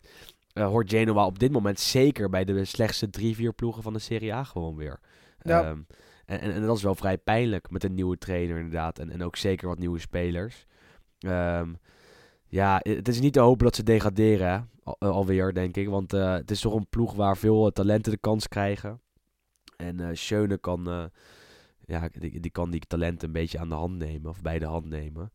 [0.53, 3.99] uh, hoort Genoa op dit moment zeker bij de slechtste drie, vier ploegen van de
[3.99, 4.99] Serie A gewoon weer.
[5.41, 5.69] Ja.
[5.69, 5.87] Um,
[6.25, 8.99] en, en, en, dat is wel vrij pijnlijk met een nieuwe trainer inderdaad.
[8.99, 10.65] En, en ook zeker wat nieuwe spelers.
[11.19, 11.77] Um,
[12.47, 14.69] ja, het is niet te hopen dat ze degraderen?
[14.83, 15.89] Al, alweer, denk ik.
[15.89, 19.01] Want uh, het is toch een ploeg waar veel talenten de kans krijgen.
[19.77, 21.11] En uh, Schöne kan,
[21.85, 24.29] ja, die, kan die talenten een beetje aan de hand nemen.
[24.29, 25.31] Of bij de hand nemen.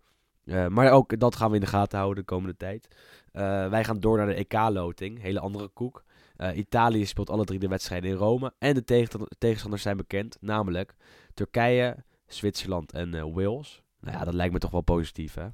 [0.68, 2.96] Maar ook dat gaan we in de gaten houden de komende tijd.
[3.70, 5.20] Wij gaan door naar de EK-loting.
[5.20, 6.04] Hele andere koek.
[6.54, 8.52] Italië speelt alle drie de wedstrijden in Rome.
[8.58, 10.36] En de tegen tegenstanders zijn bekend.
[10.40, 10.94] Namelijk
[11.34, 13.82] Turkije, Zwitserland en Wales.
[14.00, 15.46] Nou ja, dat lijkt me toch wel positief, hè?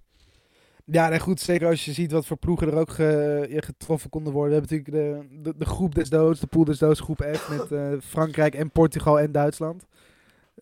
[0.90, 1.40] Ja, nee, goed.
[1.40, 4.60] Zeker als je ziet wat voor ploegen er ook ge- getroffen konden worden.
[4.62, 7.48] We hebben natuurlijk de, de, de groep des doods, de pool des doods, groep F.
[7.50, 9.86] Met eh, Frankrijk en Portugal en Duitsland.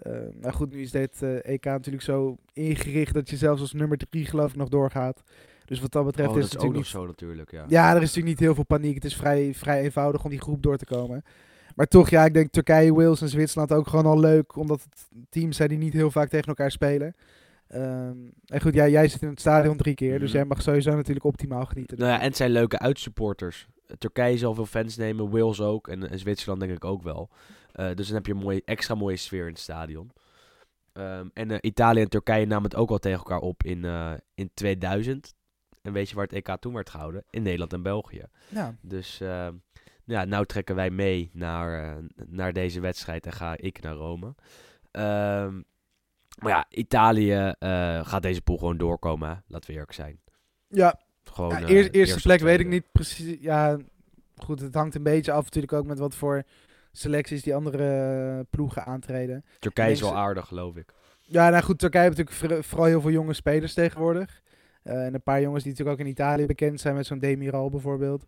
[0.03, 3.73] Eh nou goed, nu is dit eh, EK natuurlijk zo ingericht dat je zelfs als
[3.73, 5.23] nummer drie geloof ik nog doorgaat.
[5.65, 7.03] Dus wat dat betreft Oh, is dat het is natuurlijk nog niet...
[7.03, 7.65] zo natuurlijk, ja.
[7.69, 8.95] Ja, er is natuurlijk niet heel veel paniek.
[8.95, 11.25] Het is vrij, vrij eenvoudig om die groep door te komen.
[11.77, 14.57] Maar toch, ja, ik denk Turkije, Wales en Zwitserland ook gewoon al leuk.
[14.57, 17.15] Omdat het teams zijn die niet heel vaak tegen elkaar spelen.
[17.69, 20.19] Ehm, en goed, jij zit in het stadion drie keer.
[20.19, 20.37] Dus Mhm.
[20.37, 21.99] jij mag sowieso natuurlijk optimaal genieten.
[21.99, 23.67] Nou ja, en het zijn leuke uitsupporters.
[23.99, 27.31] Turkije zal veel fans nemen, Wales ook en, en Zwitserland denk ik ook wel.
[27.73, 30.11] Eh, dus dan heb je een mooie, extra mooie sfeer in het stadion.
[30.93, 34.13] Ehm, en eh, Italië en Turkije namen het ook al tegen elkaar op in, eh,
[34.35, 35.35] in 2000.
[35.83, 37.25] En weet je waar het EK toen werd gehouden?
[37.31, 38.23] In Nederland en België.
[38.49, 39.49] Ja, Dus eh,
[40.05, 41.97] ja, nou trekken wij mee naar,
[42.27, 44.35] naar deze wedstrijd en ga ik naar Rome.
[44.91, 45.61] Ehm,
[46.43, 49.35] maar ja, Italië eh, gaat deze pool gewoon doorkomen, hè?
[49.47, 50.21] laten we eerlijk zijn.
[50.69, 53.37] ja, Gewoon, ja, eh, eer- eerste eerste plek weet ik niet precies.
[53.41, 53.79] Ja,
[54.37, 56.43] goed, het hangt een beetje af natuurlijk ook met wat voor
[56.93, 57.85] selecties die andere
[58.39, 59.45] eh, ploegen aantreden.
[59.59, 60.93] Turkije is wel aardig, geloof ik.
[61.23, 64.43] Ja, nou goed, Turkije heeft natuurlijk voor- vooral heel veel jonge spelers tegenwoordig.
[64.83, 68.27] En een paar jongens die natuurlijk ook in Italië bekend zijn, met zo'n Demiral bijvoorbeeld.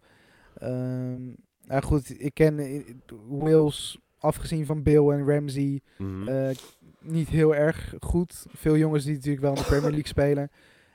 [0.59, 1.25] Ehm
[1.65, 2.85] nou goed, ik ken
[3.29, 6.29] Wales, afgezien van Bill en Ramsey, Mhm.
[6.29, 6.57] eh,
[7.01, 8.47] niet heel erg goed.
[8.55, 10.51] Veel jongens die natuurlijk wel in de Premier League spelen.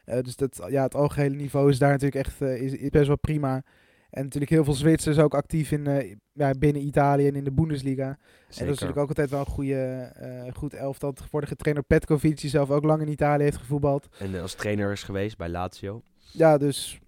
[0.05, 3.07] Eh, dus dat, ja, het algehele niveau is daar natuurlijk echt eh, is, is best
[3.07, 3.63] wel prima.
[4.09, 8.03] En natuurlijk heel veel Zwitsers ook actief in, ja, binnen Italië en in de Bundesliga.
[8.07, 8.17] En
[8.47, 10.11] dat is natuurlijk ook altijd wel een goede,
[10.53, 11.13] goed elftal.
[11.31, 14.07] Getraind door Petkovic, die zelf ook lang in Italië heeft gevoetbald.
[14.19, 16.01] En als trainer is geweest bij Lazio.
[16.31, 16.99] Ja, dus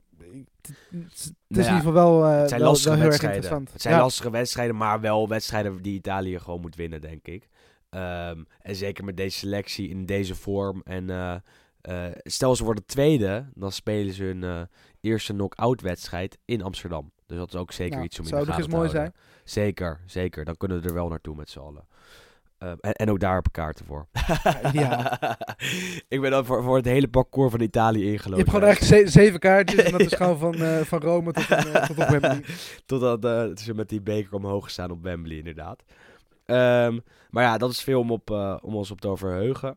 [0.67, 3.41] het is in Nou ja, ieder geval wel, eh, het zijn wel, lastige wel wedstrijden.
[3.41, 3.73] interessant.
[3.73, 7.47] Het zijn ja, lastige wedstrijden, maar wel wedstrijden die Italië gewoon moet winnen, denk ik.
[7.89, 10.81] Ehm, en zeker met deze selectie in deze vorm.
[10.83, 11.35] En eh,
[11.81, 14.67] eh, stel ze worden tweede, dan spelen ze hun
[15.01, 17.11] eerste knock-out wedstrijd in Amsterdam.
[17.25, 19.13] Dus dat is ook zeker iets om in zou de gaten eens te mooi houden.
[19.43, 20.45] Zeker, zeker.
[20.45, 21.87] Dan kunnen we er wel naartoe met z'n allen.
[22.63, 24.07] Ehm, en, en ook daar heb ik kaarten voor.
[24.71, 25.19] Ja.
[26.07, 28.45] ik ben dan voor, voor het hele parcours van Italië je ingelopen.
[28.51, 31.83] hebt gewoon ze- zeven kaartjes en dat is gewoon van, eh, van Rome tot, eh,
[31.85, 32.43] tot op Wembley.
[32.85, 35.83] Totdat eh, ze met die beker omhoog staan op Wembley, inderdaad.
[36.45, 36.99] Ehm,
[37.29, 39.75] maar ja, dat is veel om, op, eh, om ons op te verheugen.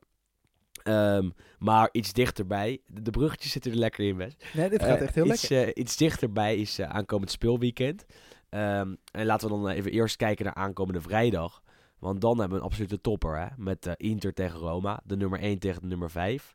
[0.83, 2.81] Ehm, maar iets dichterbij.
[2.87, 4.37] De, bruggetjes zitten er lekker in, Wes.
[4.53, 5.75] Nee, dit gaat Eh, echt heel iets, lekker.
[5.75, 8.07] eh, iets dichterbij is eh, aankomend speelweekend.
[8.49, 11.63] Ehm, en laten we dan even eerst kijken naar aankomende vrijdag.
[11.99, 13.39] Want dan hebben we een absolute topper.
[13.39, 13.47] Hè?
[13.57, 15.01] Met eh, Inter tegen Roma.
[15.05, 16.55] De nummer 1 tegen de nummer 5.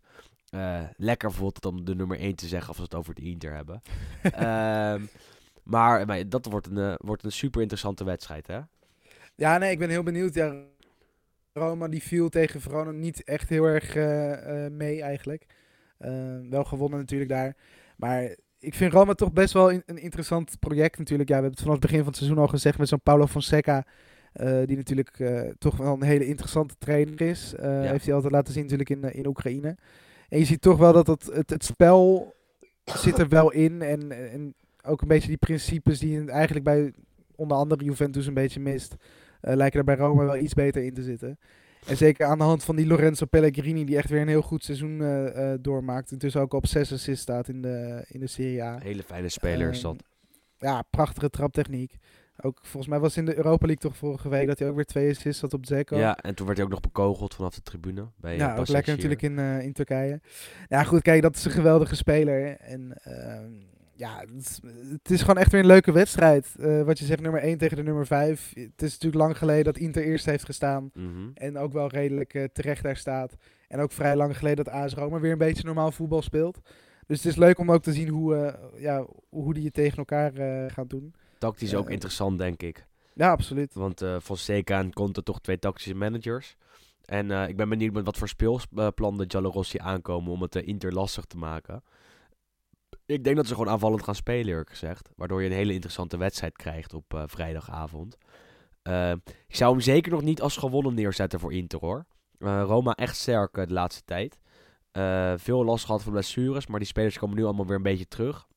[0.50, 3.54] Eh, lekker bijvoorbeeld om de nummer 1 te zeggen als we het over de Inter
[3.54, 3.82] hebben.
[4.22, 5.06] Ehm,
[5.64, 8.48] maar, maar dat wordt een, eh, wordt een super interessante wedstrijd.
[8.48, 8.60] Hè?
[9.36, 10.34] Ja, nee, ik ben heel benieuwd.
[10.34, 10.64] Ja,
[11.54, 15.46] Roma die viel tegen Verona niet echt heel erg eh, eh, mee eigenlijk.
[15.98, 17.56] Eh, wel gewonnen natuurlijk daar.
[17.98, 21.30] Maar ik vind Roma toch best wel een interessant project natuurlijk.
[21.30, 23.28] Ja, we hebben het vanaf het begin van het seizoen al gezegd met zo'n Paulo
[23.28, 23.86] Fonseca.
[24.34, 27.54] Eh, die natuurlijk eh, toch wel een hele interessante trainer is.
[27.56, 29.78] Eh, Heeft hij altijd laten zien natuurlijk in, in Oekraïne.
[30.30, 32.34] En je ziet toch wel dat het, het, het spel
[32.84, 33.82] zit er wel in.
[33.82, 36.94] En, en ook een beetje die principes die je eigenlijk bij
[37.36, 38.96] onder andere Juventus een beetje mist.
[39.42, 41.38] lijken er bij Roma wel iets beter in te zitten.
[41.86, 44.64] En zeker aan de hand van die Lorenzo Pellegrini, die echt weer een heel goed
[44.64, 46.12] seizoen eh, eh, doormaakt.
[46.12, 48.78] Intussen ook op 6 assists staat in de, in de Serie A.
[48.80, 49.96] Hele fijne speler is dat.
[49.96, 51.98] Ehm, Ja, prachtige traptechniek.
[52.44, 54.86] Ook volgens mij was in de Europa League toch vorige week dat hij ook weer
[54.86, 55.98] twee assists had op Zeko.
[55.98, 58.08] Ja, en toen werd hij ook nog bekogeld vanaf de tribune.
[58.18, 60.22] Bij, Ja, eh, ook lekker natuurlijk in, eh, in Turkije.
[60.68, 62.58] Ja, goed, kijk, dat is een geweldige speler.
[62.58, 63.52] En ehm,
[63.94, 64.60] ja, het is,
[64.92, 66.56] het is gewoon echt weer een leuke wedstrijd.
[66.60, 68.52] Eh, wat je zegt, nummer 1 tegen de nummer 5.
[68.54, 70.92] Het is natuurlijk lang geleden dat Inter eerst heeft gestaan.
[70.94, 71.30] Mhm.
[71.34, 73.36] En ook wel redelijk terecht daar staat.
[73.68, 76.60] En ook vrij lang geleden dat AS Roma weer een beetje normaal voetbal speelt.
[77.08, 80.32] Dus het is leuk om ook te zien hoe, ja, hoe die het tegen elkaar
[80.72, 81.14] gaan doen.
[81.42, 82.88] Tactisch ook Eh, interessant, denk ik.
[83.14, 83.74] Ja, absoluut.
[83.74, 86.56] Want eh Fonseca en Conte toch twee tactische managers.
[87.06, 90.94] En eh, ik ben benieuwd met wat voor speelplan de Giallorossi aankomen om het Inter
[90.94, 91.84] lastig te maken.
[93.06, 95.10] Ik denk dat ze gewoon aanvallend gaan spelen, eerlijk gezegd.
[95.16, 98.18] Waardoor je een hele interessante wedstrijd krijgt op vrijdagavond.
[99.48, 102.06] Ik zou hem zeker nog niet als gewonnen neerzetten voor Inter, hoor.
[102.40, 104.40] Roma echt sterk de laatste tijd.
[105.42, 108.48] Veel last gehad van blessures, maar die spelers komen nu allemaal weer een beetje terug.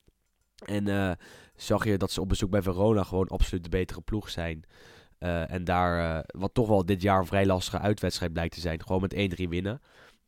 [0.65, 1.11] En eh,
[1.57, 4.65] zag je dat ze op bezoek bij Verona gewoon absoluut de betere ploeg zijn.
[5.19, 8.61] Eh, en daar, eh, wat toch wel dit jaar een vrij lastige uitwedstrijd blijkt te
[8.61, 9.81] zijn, gewoon met 1-3 winnen.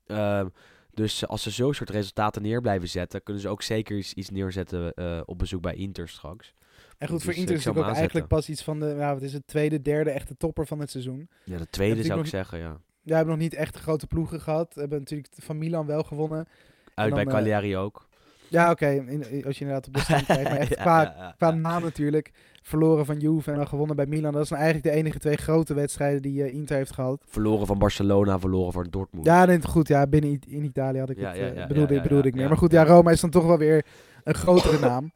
[0.06, 0.46] Ehm,
[0.90, 4.94] dus als ze zo'n soort resultaten neer blijven zetten, kunnen ze ook zeker iets, neerzetten
[4.94, 6.54] eh, op bezoek bij Inter straks.
[6.98, 9.22] En goed, voor Dus, Inter eh, is natuurlijk ook eigenlijk pas iets van de, wat
[9.22, 11.28] is het, tweede, derde echte topper van het seizoen.
[11.44, 12.64] Ja, de tweede zou ik nog- zeggen, ja.
[12.68, 14.74] Ja, we hebben nog niet echt grote ploegen gehad.
[14.74, 16.46] We hebben natuurlijk van Milan wel gewonnen.
[16.94, 18.05] Uit dan, bij Cagliari ook.
[18.48, 19.04] Ja, oké.
[19.46, 20.42] Als je inderdaad op de stand kijkt.
[20.48, 22.30] Maar echt Ja, qua, ja, qua naam natuurlijk.
[22.62, 24.32] Verloren van Juve en dan gewonnen bij Milan.
[24.32, 27.22] Dat zijn eigenlijk de enige twee grote wedstrijden die eh, Inter heeft gehad.
[27.26, 29.26] Verloren van Barcelona, verloren van Dortmund.
[29.26, 29.88] Ja, nee, goed.
[29.88, 32.48] Ja, binnen I- in Italië had ik het, eh, bedoelde, ja, bedoelde ik meer.
[32.48, 33.84] Maar goed, ja, Roma is dan toch wel weer
[34.24, 35.10] een grotere naam.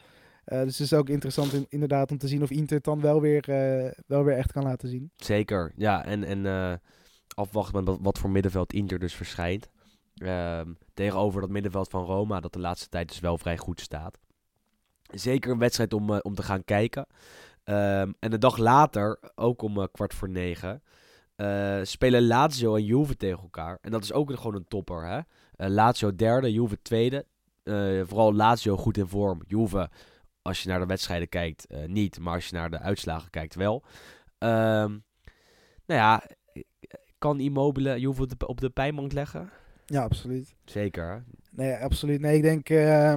[0.44, 3.00] Eh, dus het is ook interessant in- inderdaad om te zien of Inter het dan
[3.00, 3.44] wel weer,
[4.06, 5.10] wel weer echt kan laten zien.
[5.16, 6.04] Zeker, ja.
[6.04, 6.80] En, en
[7.34, 9.68] afwachten met wat, wat voor middenveld Inter dus verschijnt.
[10.20, 14.18] Ehm, tegenover dat middenveld van Roma, dat de laatste tijd dus wel vrij goed staat.
[15.02, 17.06] Zeker een wedstrijd om, eh, om te gaan kijken.
[17.64, 20.82] Ehm, en de dag later, ook om eh, kwart voor negen,
[21.36, 23.78] eh, spelen Lazio en Juve tegen elkaar.
[23.80, 25.06] En dat is ook gewoon een topper.
[25.06, 25.20] Hè?
[25.68, 27.26] Lazio derde, Juve tweede.
[28.04, 29.42] Vooral Lazio goed in vorm.
[29.46, 29.90] Juve,
[30.42, 32.18] als je naar de wedstrijden kijkt, niet.
[32.18, 33.82] Maar als je naar de uitslagen kijkt, wel.
[34.38, 34.98] Ehm,
[35.86, 36.22] nou ja,
[37.18, 39.50] kan Immobile Juve op de, op de pijnbank leggen?
[39.90, 40.54] Ja, absoluut.
[40.64, 41.24] Zeker.
[41.50, 42.20] Nee, absoluut.
[42.20, 42.68] Nee, ik denk...
[42.68, 43.14] eh,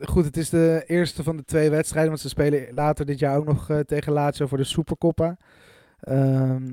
[0.00, 2.08] goed, het is de eerste van de twee wedstrijden.
[2.10, 5.36] Want ze spelen later dit jaar ook nog eh, tegen Lazio voor de Supercoppa.
[6.00, 6.64] Ehm,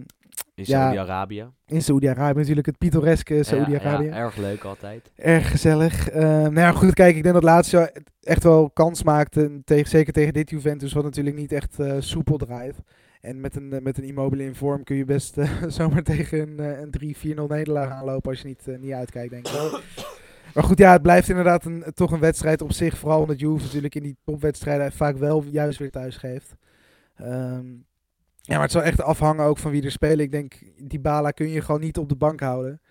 [0.56, 0.80] In Ja.
[0.82, 1.46] Saudi-Arabië.
[1.66, 2.66] in Saoedi-Arabië natuurlijk.
[2.68, 4.06] Het pittoreske Saoedi-Arabië.
[4.06, 5.12] Ja, ja, erg leuk altijd.
[5.16, 6.10] Erg gezellig.
[6.10, 7.86] Eh, nou ja, goed, kijk, ik denk dat Lazio
[8.22, 9.62] echt wel kans maakte.
[9.64, 12.76] Tegen, zeker tegen dit Juventus, wat natuurlijk niet echt eh, soepel draait.
[13.22, 16.40] En met een, eh, met een Immobile in vorm kun je best eh, zomaar tegen
[16.40, 19.82] een, eh, een 3-4-0 nederlaag aanlopen als je niet, niet uitkijkt, denk ik.
[20.54, 22.98] Maar goed, ja, het blijft inderdaad een, toch een wedstrijd op zich.
[22.98, 26.56] Vooral omdat Juve natuurlijk in die topwedstrijden vaak wel juist weer thuis geeft.
[27.16, 27.66] Ehm,
[28.42, 30.20] ja, maar het zal echt afhangen ook van wie er spelen.
[30.20, 32.82] Ik denk, die Bala kun je gewoon niet op de bank houden.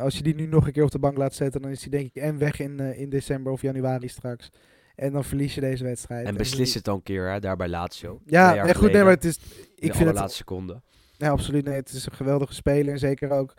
[0.00, 1.90] Als je die nu nog een keer op de bank laat zetten, dan is die
[1.90, 4.50] denk ik en weg in, in december of januari straks.
[4.96, 6.26] En dan verlies je deze wedstrijd.
[6.26, 8.20] En beslis het dan een keer hè, daar bij Lazio.
[8.26, 9.36] Ja, ja, goed, nee, maar het is.
[9.36, 10.00] Ik de vind het.
[10.00, 10.82] allerlaatste seconde.
[11.16, 11.64] Ja, absoluut.
[11.64, 12.92] Nee, het is een geweldige speler.
[12.92, 13.54] En zeker ook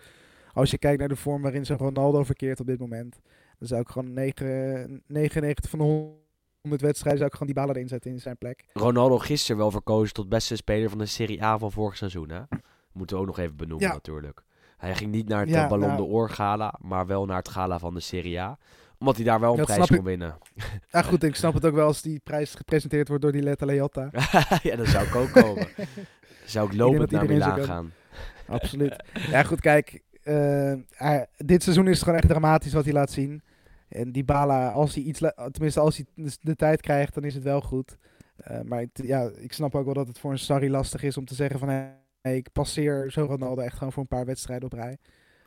[0.54, 3.20] als je kijkt naar de vorm waarin zo'n Ronaldo verkeert op dit moment.
[3.60, 7.76] Dan zou ik gewoon 9, 99 van de 100 wedstrijden zou ik gewoon die ballen
[7.76, 8.66] erin zetten in zijn plek.
[8.74, 12.30] Ronaldo gisteren wel verkozen tot beste speler van de Serie A van vorig seizoen.
[12.30, 12.42] Hè?
[12.92, 13.94] Moeten we ook nog even benoemen Ja.
[13.94, 14.44] natuurlijk.
[14.78, 15.98] Hij ging niet naar het Ja, eh, Ballon nou.
[16.08, 18.58] d'Or gala, maar wel naar het gala van de Serie A.
[19.00, 20.04] Omdat hij daar wel een Dat prijs kon ik.
[20.04, 20.38] winnen.
[20.92, 23.66] Ja, goed, ik snap het ook wel als die prijs gepresenteerd wordt door die Letta
[23.66, 24.10] Leotta.
[24.64, 25.68] ja, dat zou ik ook komen.
[26.46, 27.92] Zou ik lopend naar Milaan gaan.
[28.48, 29.04] Absoluut.
[29.30, 30.04] Ja, goed, kijk.
[30.24, 33.42] eh, dit seizoen is het gewoon echt dramatisch wat hij laat zien.
[33.90, 35.22] En die Bala, als hij iets,
[35.52, 37.98] tenminste als hij de, tijd krijgt, dan is het wel goed.
[38.38, 41.26] Eh, maar ja, ik snap ook wel dat het voor een Sarri lastig is om
[41.26, 41.70] te zeggen van...
[42.22, 44.98] Hey, ik passeer zo Ronaldo echt gewoon voor een paar wedstrijden op rij.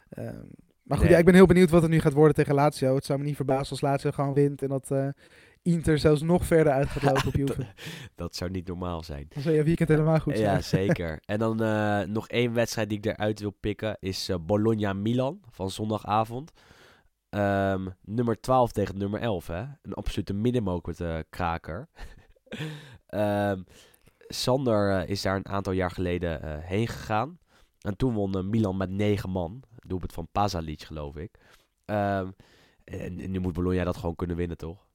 [0.09, 0.47] Ehm,
[0.91, 1.15] maar goed, Nee.
[1.15, 2.95] ja, ik ben heel benieuwd wat het nu gaat worden tegen Lazio.
[2.95, 5.09] Het zou me niet verbazen als Lazio gewoon wint en dat eh,
[5.63, 7.67] Inter zelfs nog verder uit gaat lopen op Juve.
[8.15, 9.27] Dat zou niet normaal zijn.
[9.29, 10.55] Dan zou je weekend helemaal goed zijn.
[10.55, 11.21] Ja, zeker.
[11.25, 15.71] En dan eh, nog één wedstrijd die ik eruit wil pikken is eh, Bologna-Milan van
[15.71, 16.53] zondagavond.
[17.29, 19.63] Ehm, nummer 12 tegen nummer 11, hè?
[19.83, 21.89] Een absolute middenmoker kraker.
[23.07, 23.63] Ehm,
[24.29, 27.39] Sander is daar een aantal jaar geleden heen gegaan.
[27.81, 29.63] En toen won Milan met 9 man.
[29.91, 31.31] Doelpunt van Pasalic, geloof ik.
[31.85, 32.29] Ehm,
[32.85, 34.87] en, en nu moet Bologna dat gewoon kunnen winnen, toch?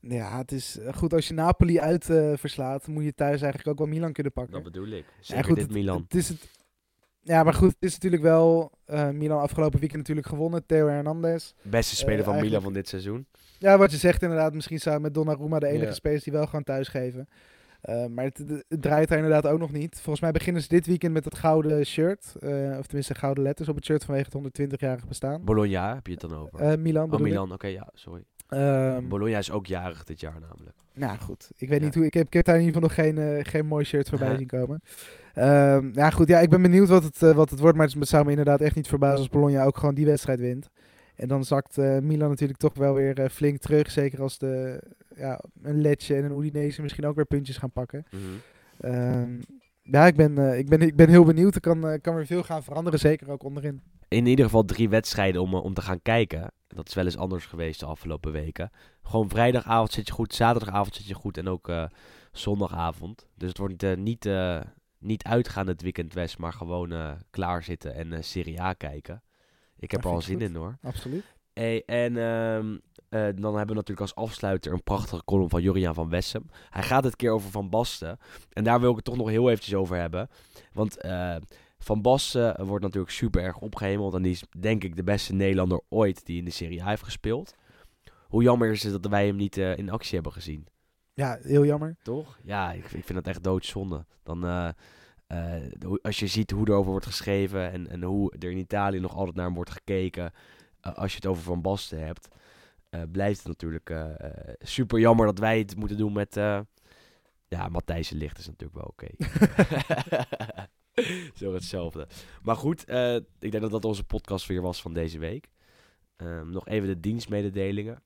[0.00, 3.68] Ja, het is eh, goed als je Napoli uit eh, verslaat, moet je thuis eigenlijk
[3.68, 4.52] ook wel Milan kunnen pakken.
[4.54, 5.04] Dat bedoel ik.
[5.06, 6.02] Ja, Zeker goed, dit het- Milan.
[6.02, 6.48] Het is het,
[7.20, 10.66] ja, maar goed, het is natuurlijk wel eh, Milan afgelopen weekend natuurlijk gewonnen.
[10.66, 11.52] Theo Hernandez.
[11.62, 13.26] Beste speler van Milan van dit seizoen.
[13.58, 15.92] Ja, wat je zegt inderdaad, misschien zou met Donnarumma de enige Ja.
[15.92, 16.88] spelers die wel gewoon thuis
[17.88, 19.94] Eh, maar het, draait daar inderdaad ook nog niet.
[19.94, 22.34] Volgens mij beginnen ze dit weekend met het gouden shirt.
[22.40, 25.44] eh, of tenminste gouden letters op het shirt vanwege het 120-jarig bestaan.
[25.44, 26.60] Bologna heb je het dan over.
[26.60, 27.20] Eh, Milan oh.
[27.20, 28.22] Milan, oké, ja, sorry.
[28.48, 30.76] Ehm, Bologna is ook jarig dit jaar namelijk.
[30.94, 31.84] Nou goed, ik weet Ja.
[31.84, 32.04] niet hoe.
[32.04, 34.46] Ik heb, ik heb daar in ieder geval nog geen, geen mooi shirt voorbij zien
[34.46, 34.80] komen.
[35.34, 37.76] Ehm, ja, goed, ja, ik ben benieuwd wat het, wat het wordt.
[37.76, 40.68] Maar het zou me inderdaad echt niet verbazen als Bologna ook gewoon die wedstrijd wint.
[41.16, 43.90] En dan zakt Milan natuurlijk toch wel weer flink terug.
[43.90, 44.80] Zeker als de,
[45.18, 48.06] ja, een Lecce en een Udinese misschien ook weer puntjes gaan pakken.
[48.80, 49.40] Ehm,
[49.82, 51.54] ja, ik ben, eh, ik, ben, ik ben heel benieuwd.
[51.54, 53.82] Er kan, eh, kan weer veel gaan veranderen, zeker ook onderin.
[54.08, 56.52] In ieder geval drie wedstrijden om, eh, om te gaan kijken.
[56.66, 58.70] Dat is wel eens anders geweest de afgelopen weken.
[59.02, 61.72] Gewoon vrijdagavond zit je goed, zaterdagavond zit je goed en ook
[62.32, 63.26] zondagavond.
[63.34, 64.28] Dus het wordt niet,
[64.98, 69.22] niet uitgaan het weekend West, maar gewoon klaarzitten en Serie A kijken.
[69.78, 70.78] Ik heb er al zin in hoor.
[70.82, 71.24] Absoluut.
[71.52, 72.76] Hey, en ehm,
[73.08, 76.46] eh, dan hebben we natuurlijk als afsluiter een prachtige column van Joriaan van Wessem.
[76.70, 78.18] Hij gaat het keer over Van Basten.
[78.52, 80.28] En daar wil ik het toch nog heel eventjes over hebben.
[80.72, 81.36] Want eh,
[81.78, 84.14] Van Basten wordt natuurlijk super erg opgehemeld.
[84.14, 87.02] En die is denk ik de beste Nederlander ooit die in de Serie A heeft
[87.02, 87.54] gespeeld.
[88.22, 90.66] Hoe jammer is het dat wij hem niet eh, in actie hebben gezien.
[91.14, 91.96] Ja, heel jammer.
[92.02, 92.38] Toch?
[92.42, 94.06] Ja, ik, ik vind dat echt doodzonde.
[94.22, 94.74] Dan,
[96.02, 99.16] als je ziet hoe er over wordt geschreven en, en hoe er in Italië nog
[99.16, 100.32] altijd naar hem wordt gekeken.
[100.80, 102.28] als je het over Van Basten hebt.
[102.90, 106.34] Eh, blijft het natuurlijk eh, eh, super jammer dat wij het moeten doen met...
[107.48, 109.08] ja, Matthijs Licht is natuurlijk wel oké.
[111.40, 112.08] Zo hetzelfde.
[112.42, 112.80] Maar goed,
[113.38, 115.48] ik denk dat dat onze podcast weer was van deze week.
[116.16, 118.02] Ehm, nog even de dienstmededelingen.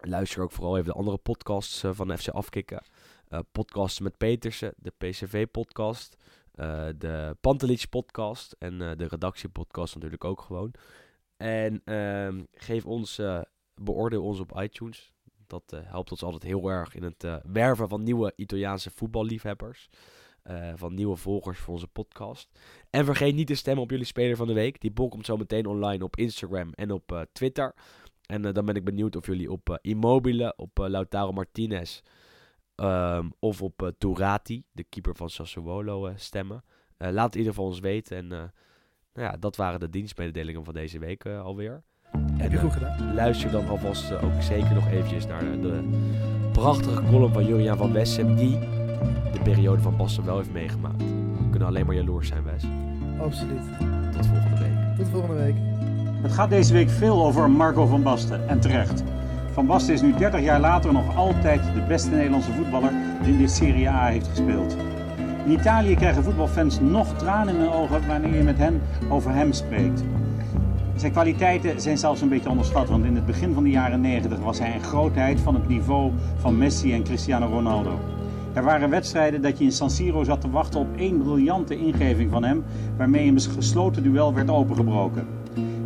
[0.00, 2.82] Luister ook vooral even de andere podcasts van FC Afkikken.
[3.28, 6.16] Eh podcasts met Petersen, de PCV-podcast,
[6.96, 10.74] de Pantelich podcast en de redactiepodcast natuurlijk ook gewoon.
[11.36, 13.20] En ehm, geef ons,
[13.80, 15.12] beoordeel ons op iTunes.
[15.46, 19.88] Dat eh, helpt ons altijd heel erg in het eh, werven van nieuwe Italiaanse voetballiefhebbers.
[20.42, 22.48] eh, van nieuwe volgers voor onze podcast.
[22.90, 24.80] En vergeet niet te stemmen op jullie speler van de week.
[24.80, 27.74] Die bol komt zo meteen online op Instagram en op Twitter.
[28.26, 32.00] En dan ben ik benieuwd of jullie op Immobile, op Lautaro Martinez
[32.74, 36.64] ehm, of op Turati, de keeper van Sassuolo, stemmen.
[36.96, 38.16] Laat in ieder geval ons weten.
[38.16, 38.52] En
[39.12, 41.46] nou ja, dat waren de dienstmededelingen van deze week eh,
[42.36, 43.14] Heb je eh, goed gedaan.
[43.14, 45.80] luister dan alvast eh, ook zeker nog eventjes naar de, de
[46.52, 48.58] prachtige column van Juriaan van Wessem, die
[49.32, 51.02] de periode van Basten wel heeft meegemaakt.
[51.02, 52.64] We kunnen alleen maar jaloers zijn, Wes.
[53.20, 53.62] Absoluut.
[54.12, 54.96] Tot volgende week.
[54.96, 55.54] Tot volgende week.
[56.22, 59.02] Het gaat deze week veel over Marco van Basten en terecht.
[59.52, 62.92] Van Basten is nu 30 jaar later nog altijd de beste Nederlandse voetballer
[63.22, 64.76] die in de Serie A heeft gespeeld.
[65.44, 69.52] In Italië krijgen voetbalfans nog tranen in hun ogen wanneer je met hen over hem
[69.52, 70.02] spreekt.
[71.00, 74.38] Zijn kwaliteiten zijn zelfs een beetje onderschat, want in het begin van de jaren 90
[74.38, 77.98] was hij een grootheid van het niveau van Messi en Cristiano Ronaldo.
[78.52, 82.30] Er waren wedstrijden dat je in San Siro zat te wachten op één briljante ingeving
[82.30, 82.64] van hem,
[82.96, 85.26] waarmee een gesloten duel werd opengebroken.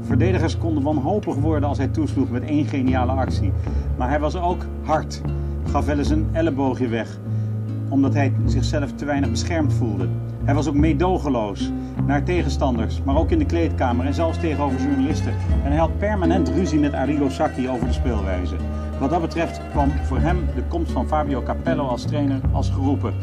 [0.00, 3.52] Verdedigers konden wanhopig worden als hij toesloeg met één geniale actie.
[3.96, 5.20] Maar hij was ook hard.
[5.70, 7.18] Gaf wel eens een elleboogje weg.
[7.88, 10.08] Omdat hij zichzelf te weinig beschermd voelde.
[10.44, 11.70] Hij was ook meedogenloos.
[12.06, 15.32] Naar tegenstanders, maar ook in de kleedkamer en zelfs tegenover journalisten.
[15.64, 18.56] En hij had permanent ruzie met Arrigo Sacchi over de speelwijze.
[19.00, 23.14] Wat dat betreft kwam voor hem de komst van Fabio Capello als trainer als geroepen.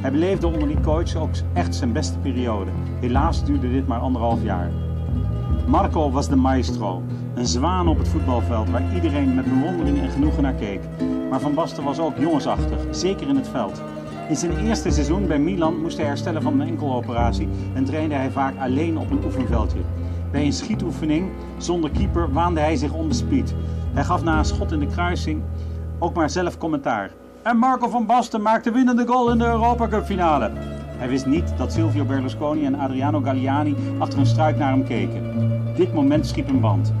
[0.00, 2.70] Hij beleefde onder die coach ook echt zijn beste periode.
[3.00, 4.70] Helaas duurde dit maar anderhalf jaar.
[5.66, 7.02] Marco was de maestro,
[7.34, 10.80] een zwaan op het voetbalveld waar iedereen met bewondering en genoegen naar keek.
[11.30, 13.82] Maar Van Basten was ook jongensachtig, zeker in het veld.
[14.30, 18.30] In zijn eerste seizoen bij Milan moest hij herstellen van een enkeloperatie en trainde hij
[18.30, 19.78] vaak alleen op een oefenveldje.
[20.30, 23.54] Bij een schietoefening zonder keeper waande hij zich onbespied.
[23.92, 25.42] Hij gaf na een schot in de kruising
[25.98, 27.10] ook maar zelf commentaar.
[27.42, 30.50] En Marco van Basten maakte winnende goal in de Europa Cup finale.
[30.96, 35.22] Hij wist niet dat Silvio Berlusconi en Adriano Galliani achter een struik naar hem keken.
[35.76, 36.92] Dit moment schiep een band.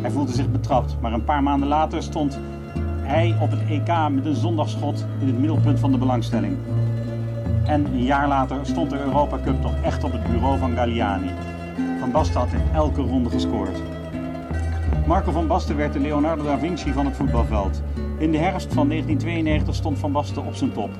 [0.00, 2.38] Hij voelde zich betrapt, maar een paar maanden later stond
[3.12, 6.56] hij op het EK met een zondagschot in het middelpunt van de belangstelling.
[7.64, 11.30] En een jaar later stond de Europa Cup toch echt op het bureau van Galliani.
[12.00, 13.82] Van Basten had in elke ronde gescoord.
[15.06, 17.82] Marco van Basten werd de Leonardo da Vinci van het voetbalveld.
[18.18, 20.90] In de herfst van 1992 stond Van Basten op zijn top.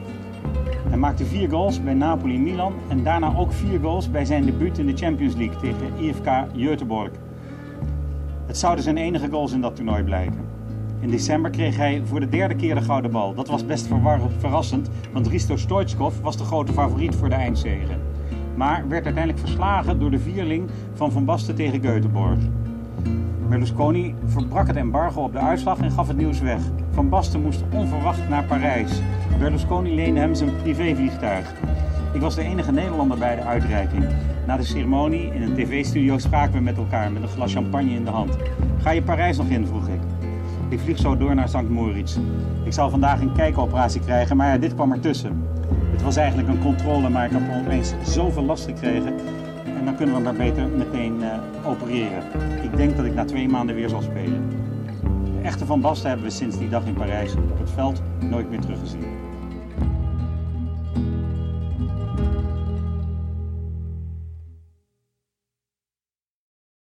[0.89, 4.45] Hij maakte vier goals bij Napoli en Milan en daarna ook vier goals bij zijn
[4.45, 7.13] debuut in de Champions League tegen IFK Göteborg.
[8.47, 10.52] Het zouden zijn enige goals in dat toernooi blijken.
[11.03, 13.35] In december kreeg hij voor de derde keer de gouden bal.
[13.35, 13.89] Dat was best
[14.39, 17.97] verrassend, want Risto Stoichkov was de grote favoriet voor de eindzege.
[18.55, 22.39] Maar werd uiteindelijk verslagen door de vierling van Van Basten tegen Göteborg.
[23.49, 26.61] Berlusconi verbrak het embargo op de uitslag en gaf het nieuws weg.
[26.91, 29.01] Van Basten moest onverwacht naar Parijs.
[29.39, 31.53] Berlusconi leende hem zijn privévliegtuig.
[32.13, 34.07] Ik was de enige Nederlander bij de uitreiking.
[34.47, 38.05] Na de ceremonie in een tv-studio spraken we met elkaar met een glas champagne in
[38.05, 38.37] de hand.
[38.79, 39.67] Ga je Parijs nog in?
[39.67, 39.89] vroeg
[40.73, 40.81] ik.
[40.81, 41.69] Vlieg zo door naar St.
[41.69, 42.17] Moritz.
[42.65, 45.47] Ik zou vandaag een kijkoperatie krijgen, maar ja, dit kwam ertussen.
[45.91, 49.15] Het was eigenlijk een controle, maar ik heb opeens zoveel last gekregen.
[49.79, 52.23] En dan kunnen we maar beter meteen eh, opereren.
[52.63, 54.51] Ik denk dat ik na twee maanden weer zal spelen.
[55.25, 58.51] De echte Van Basten hebben we sinds die dag in Parijs op het veld nooit
[58.51, 59.05] meer teruggezien.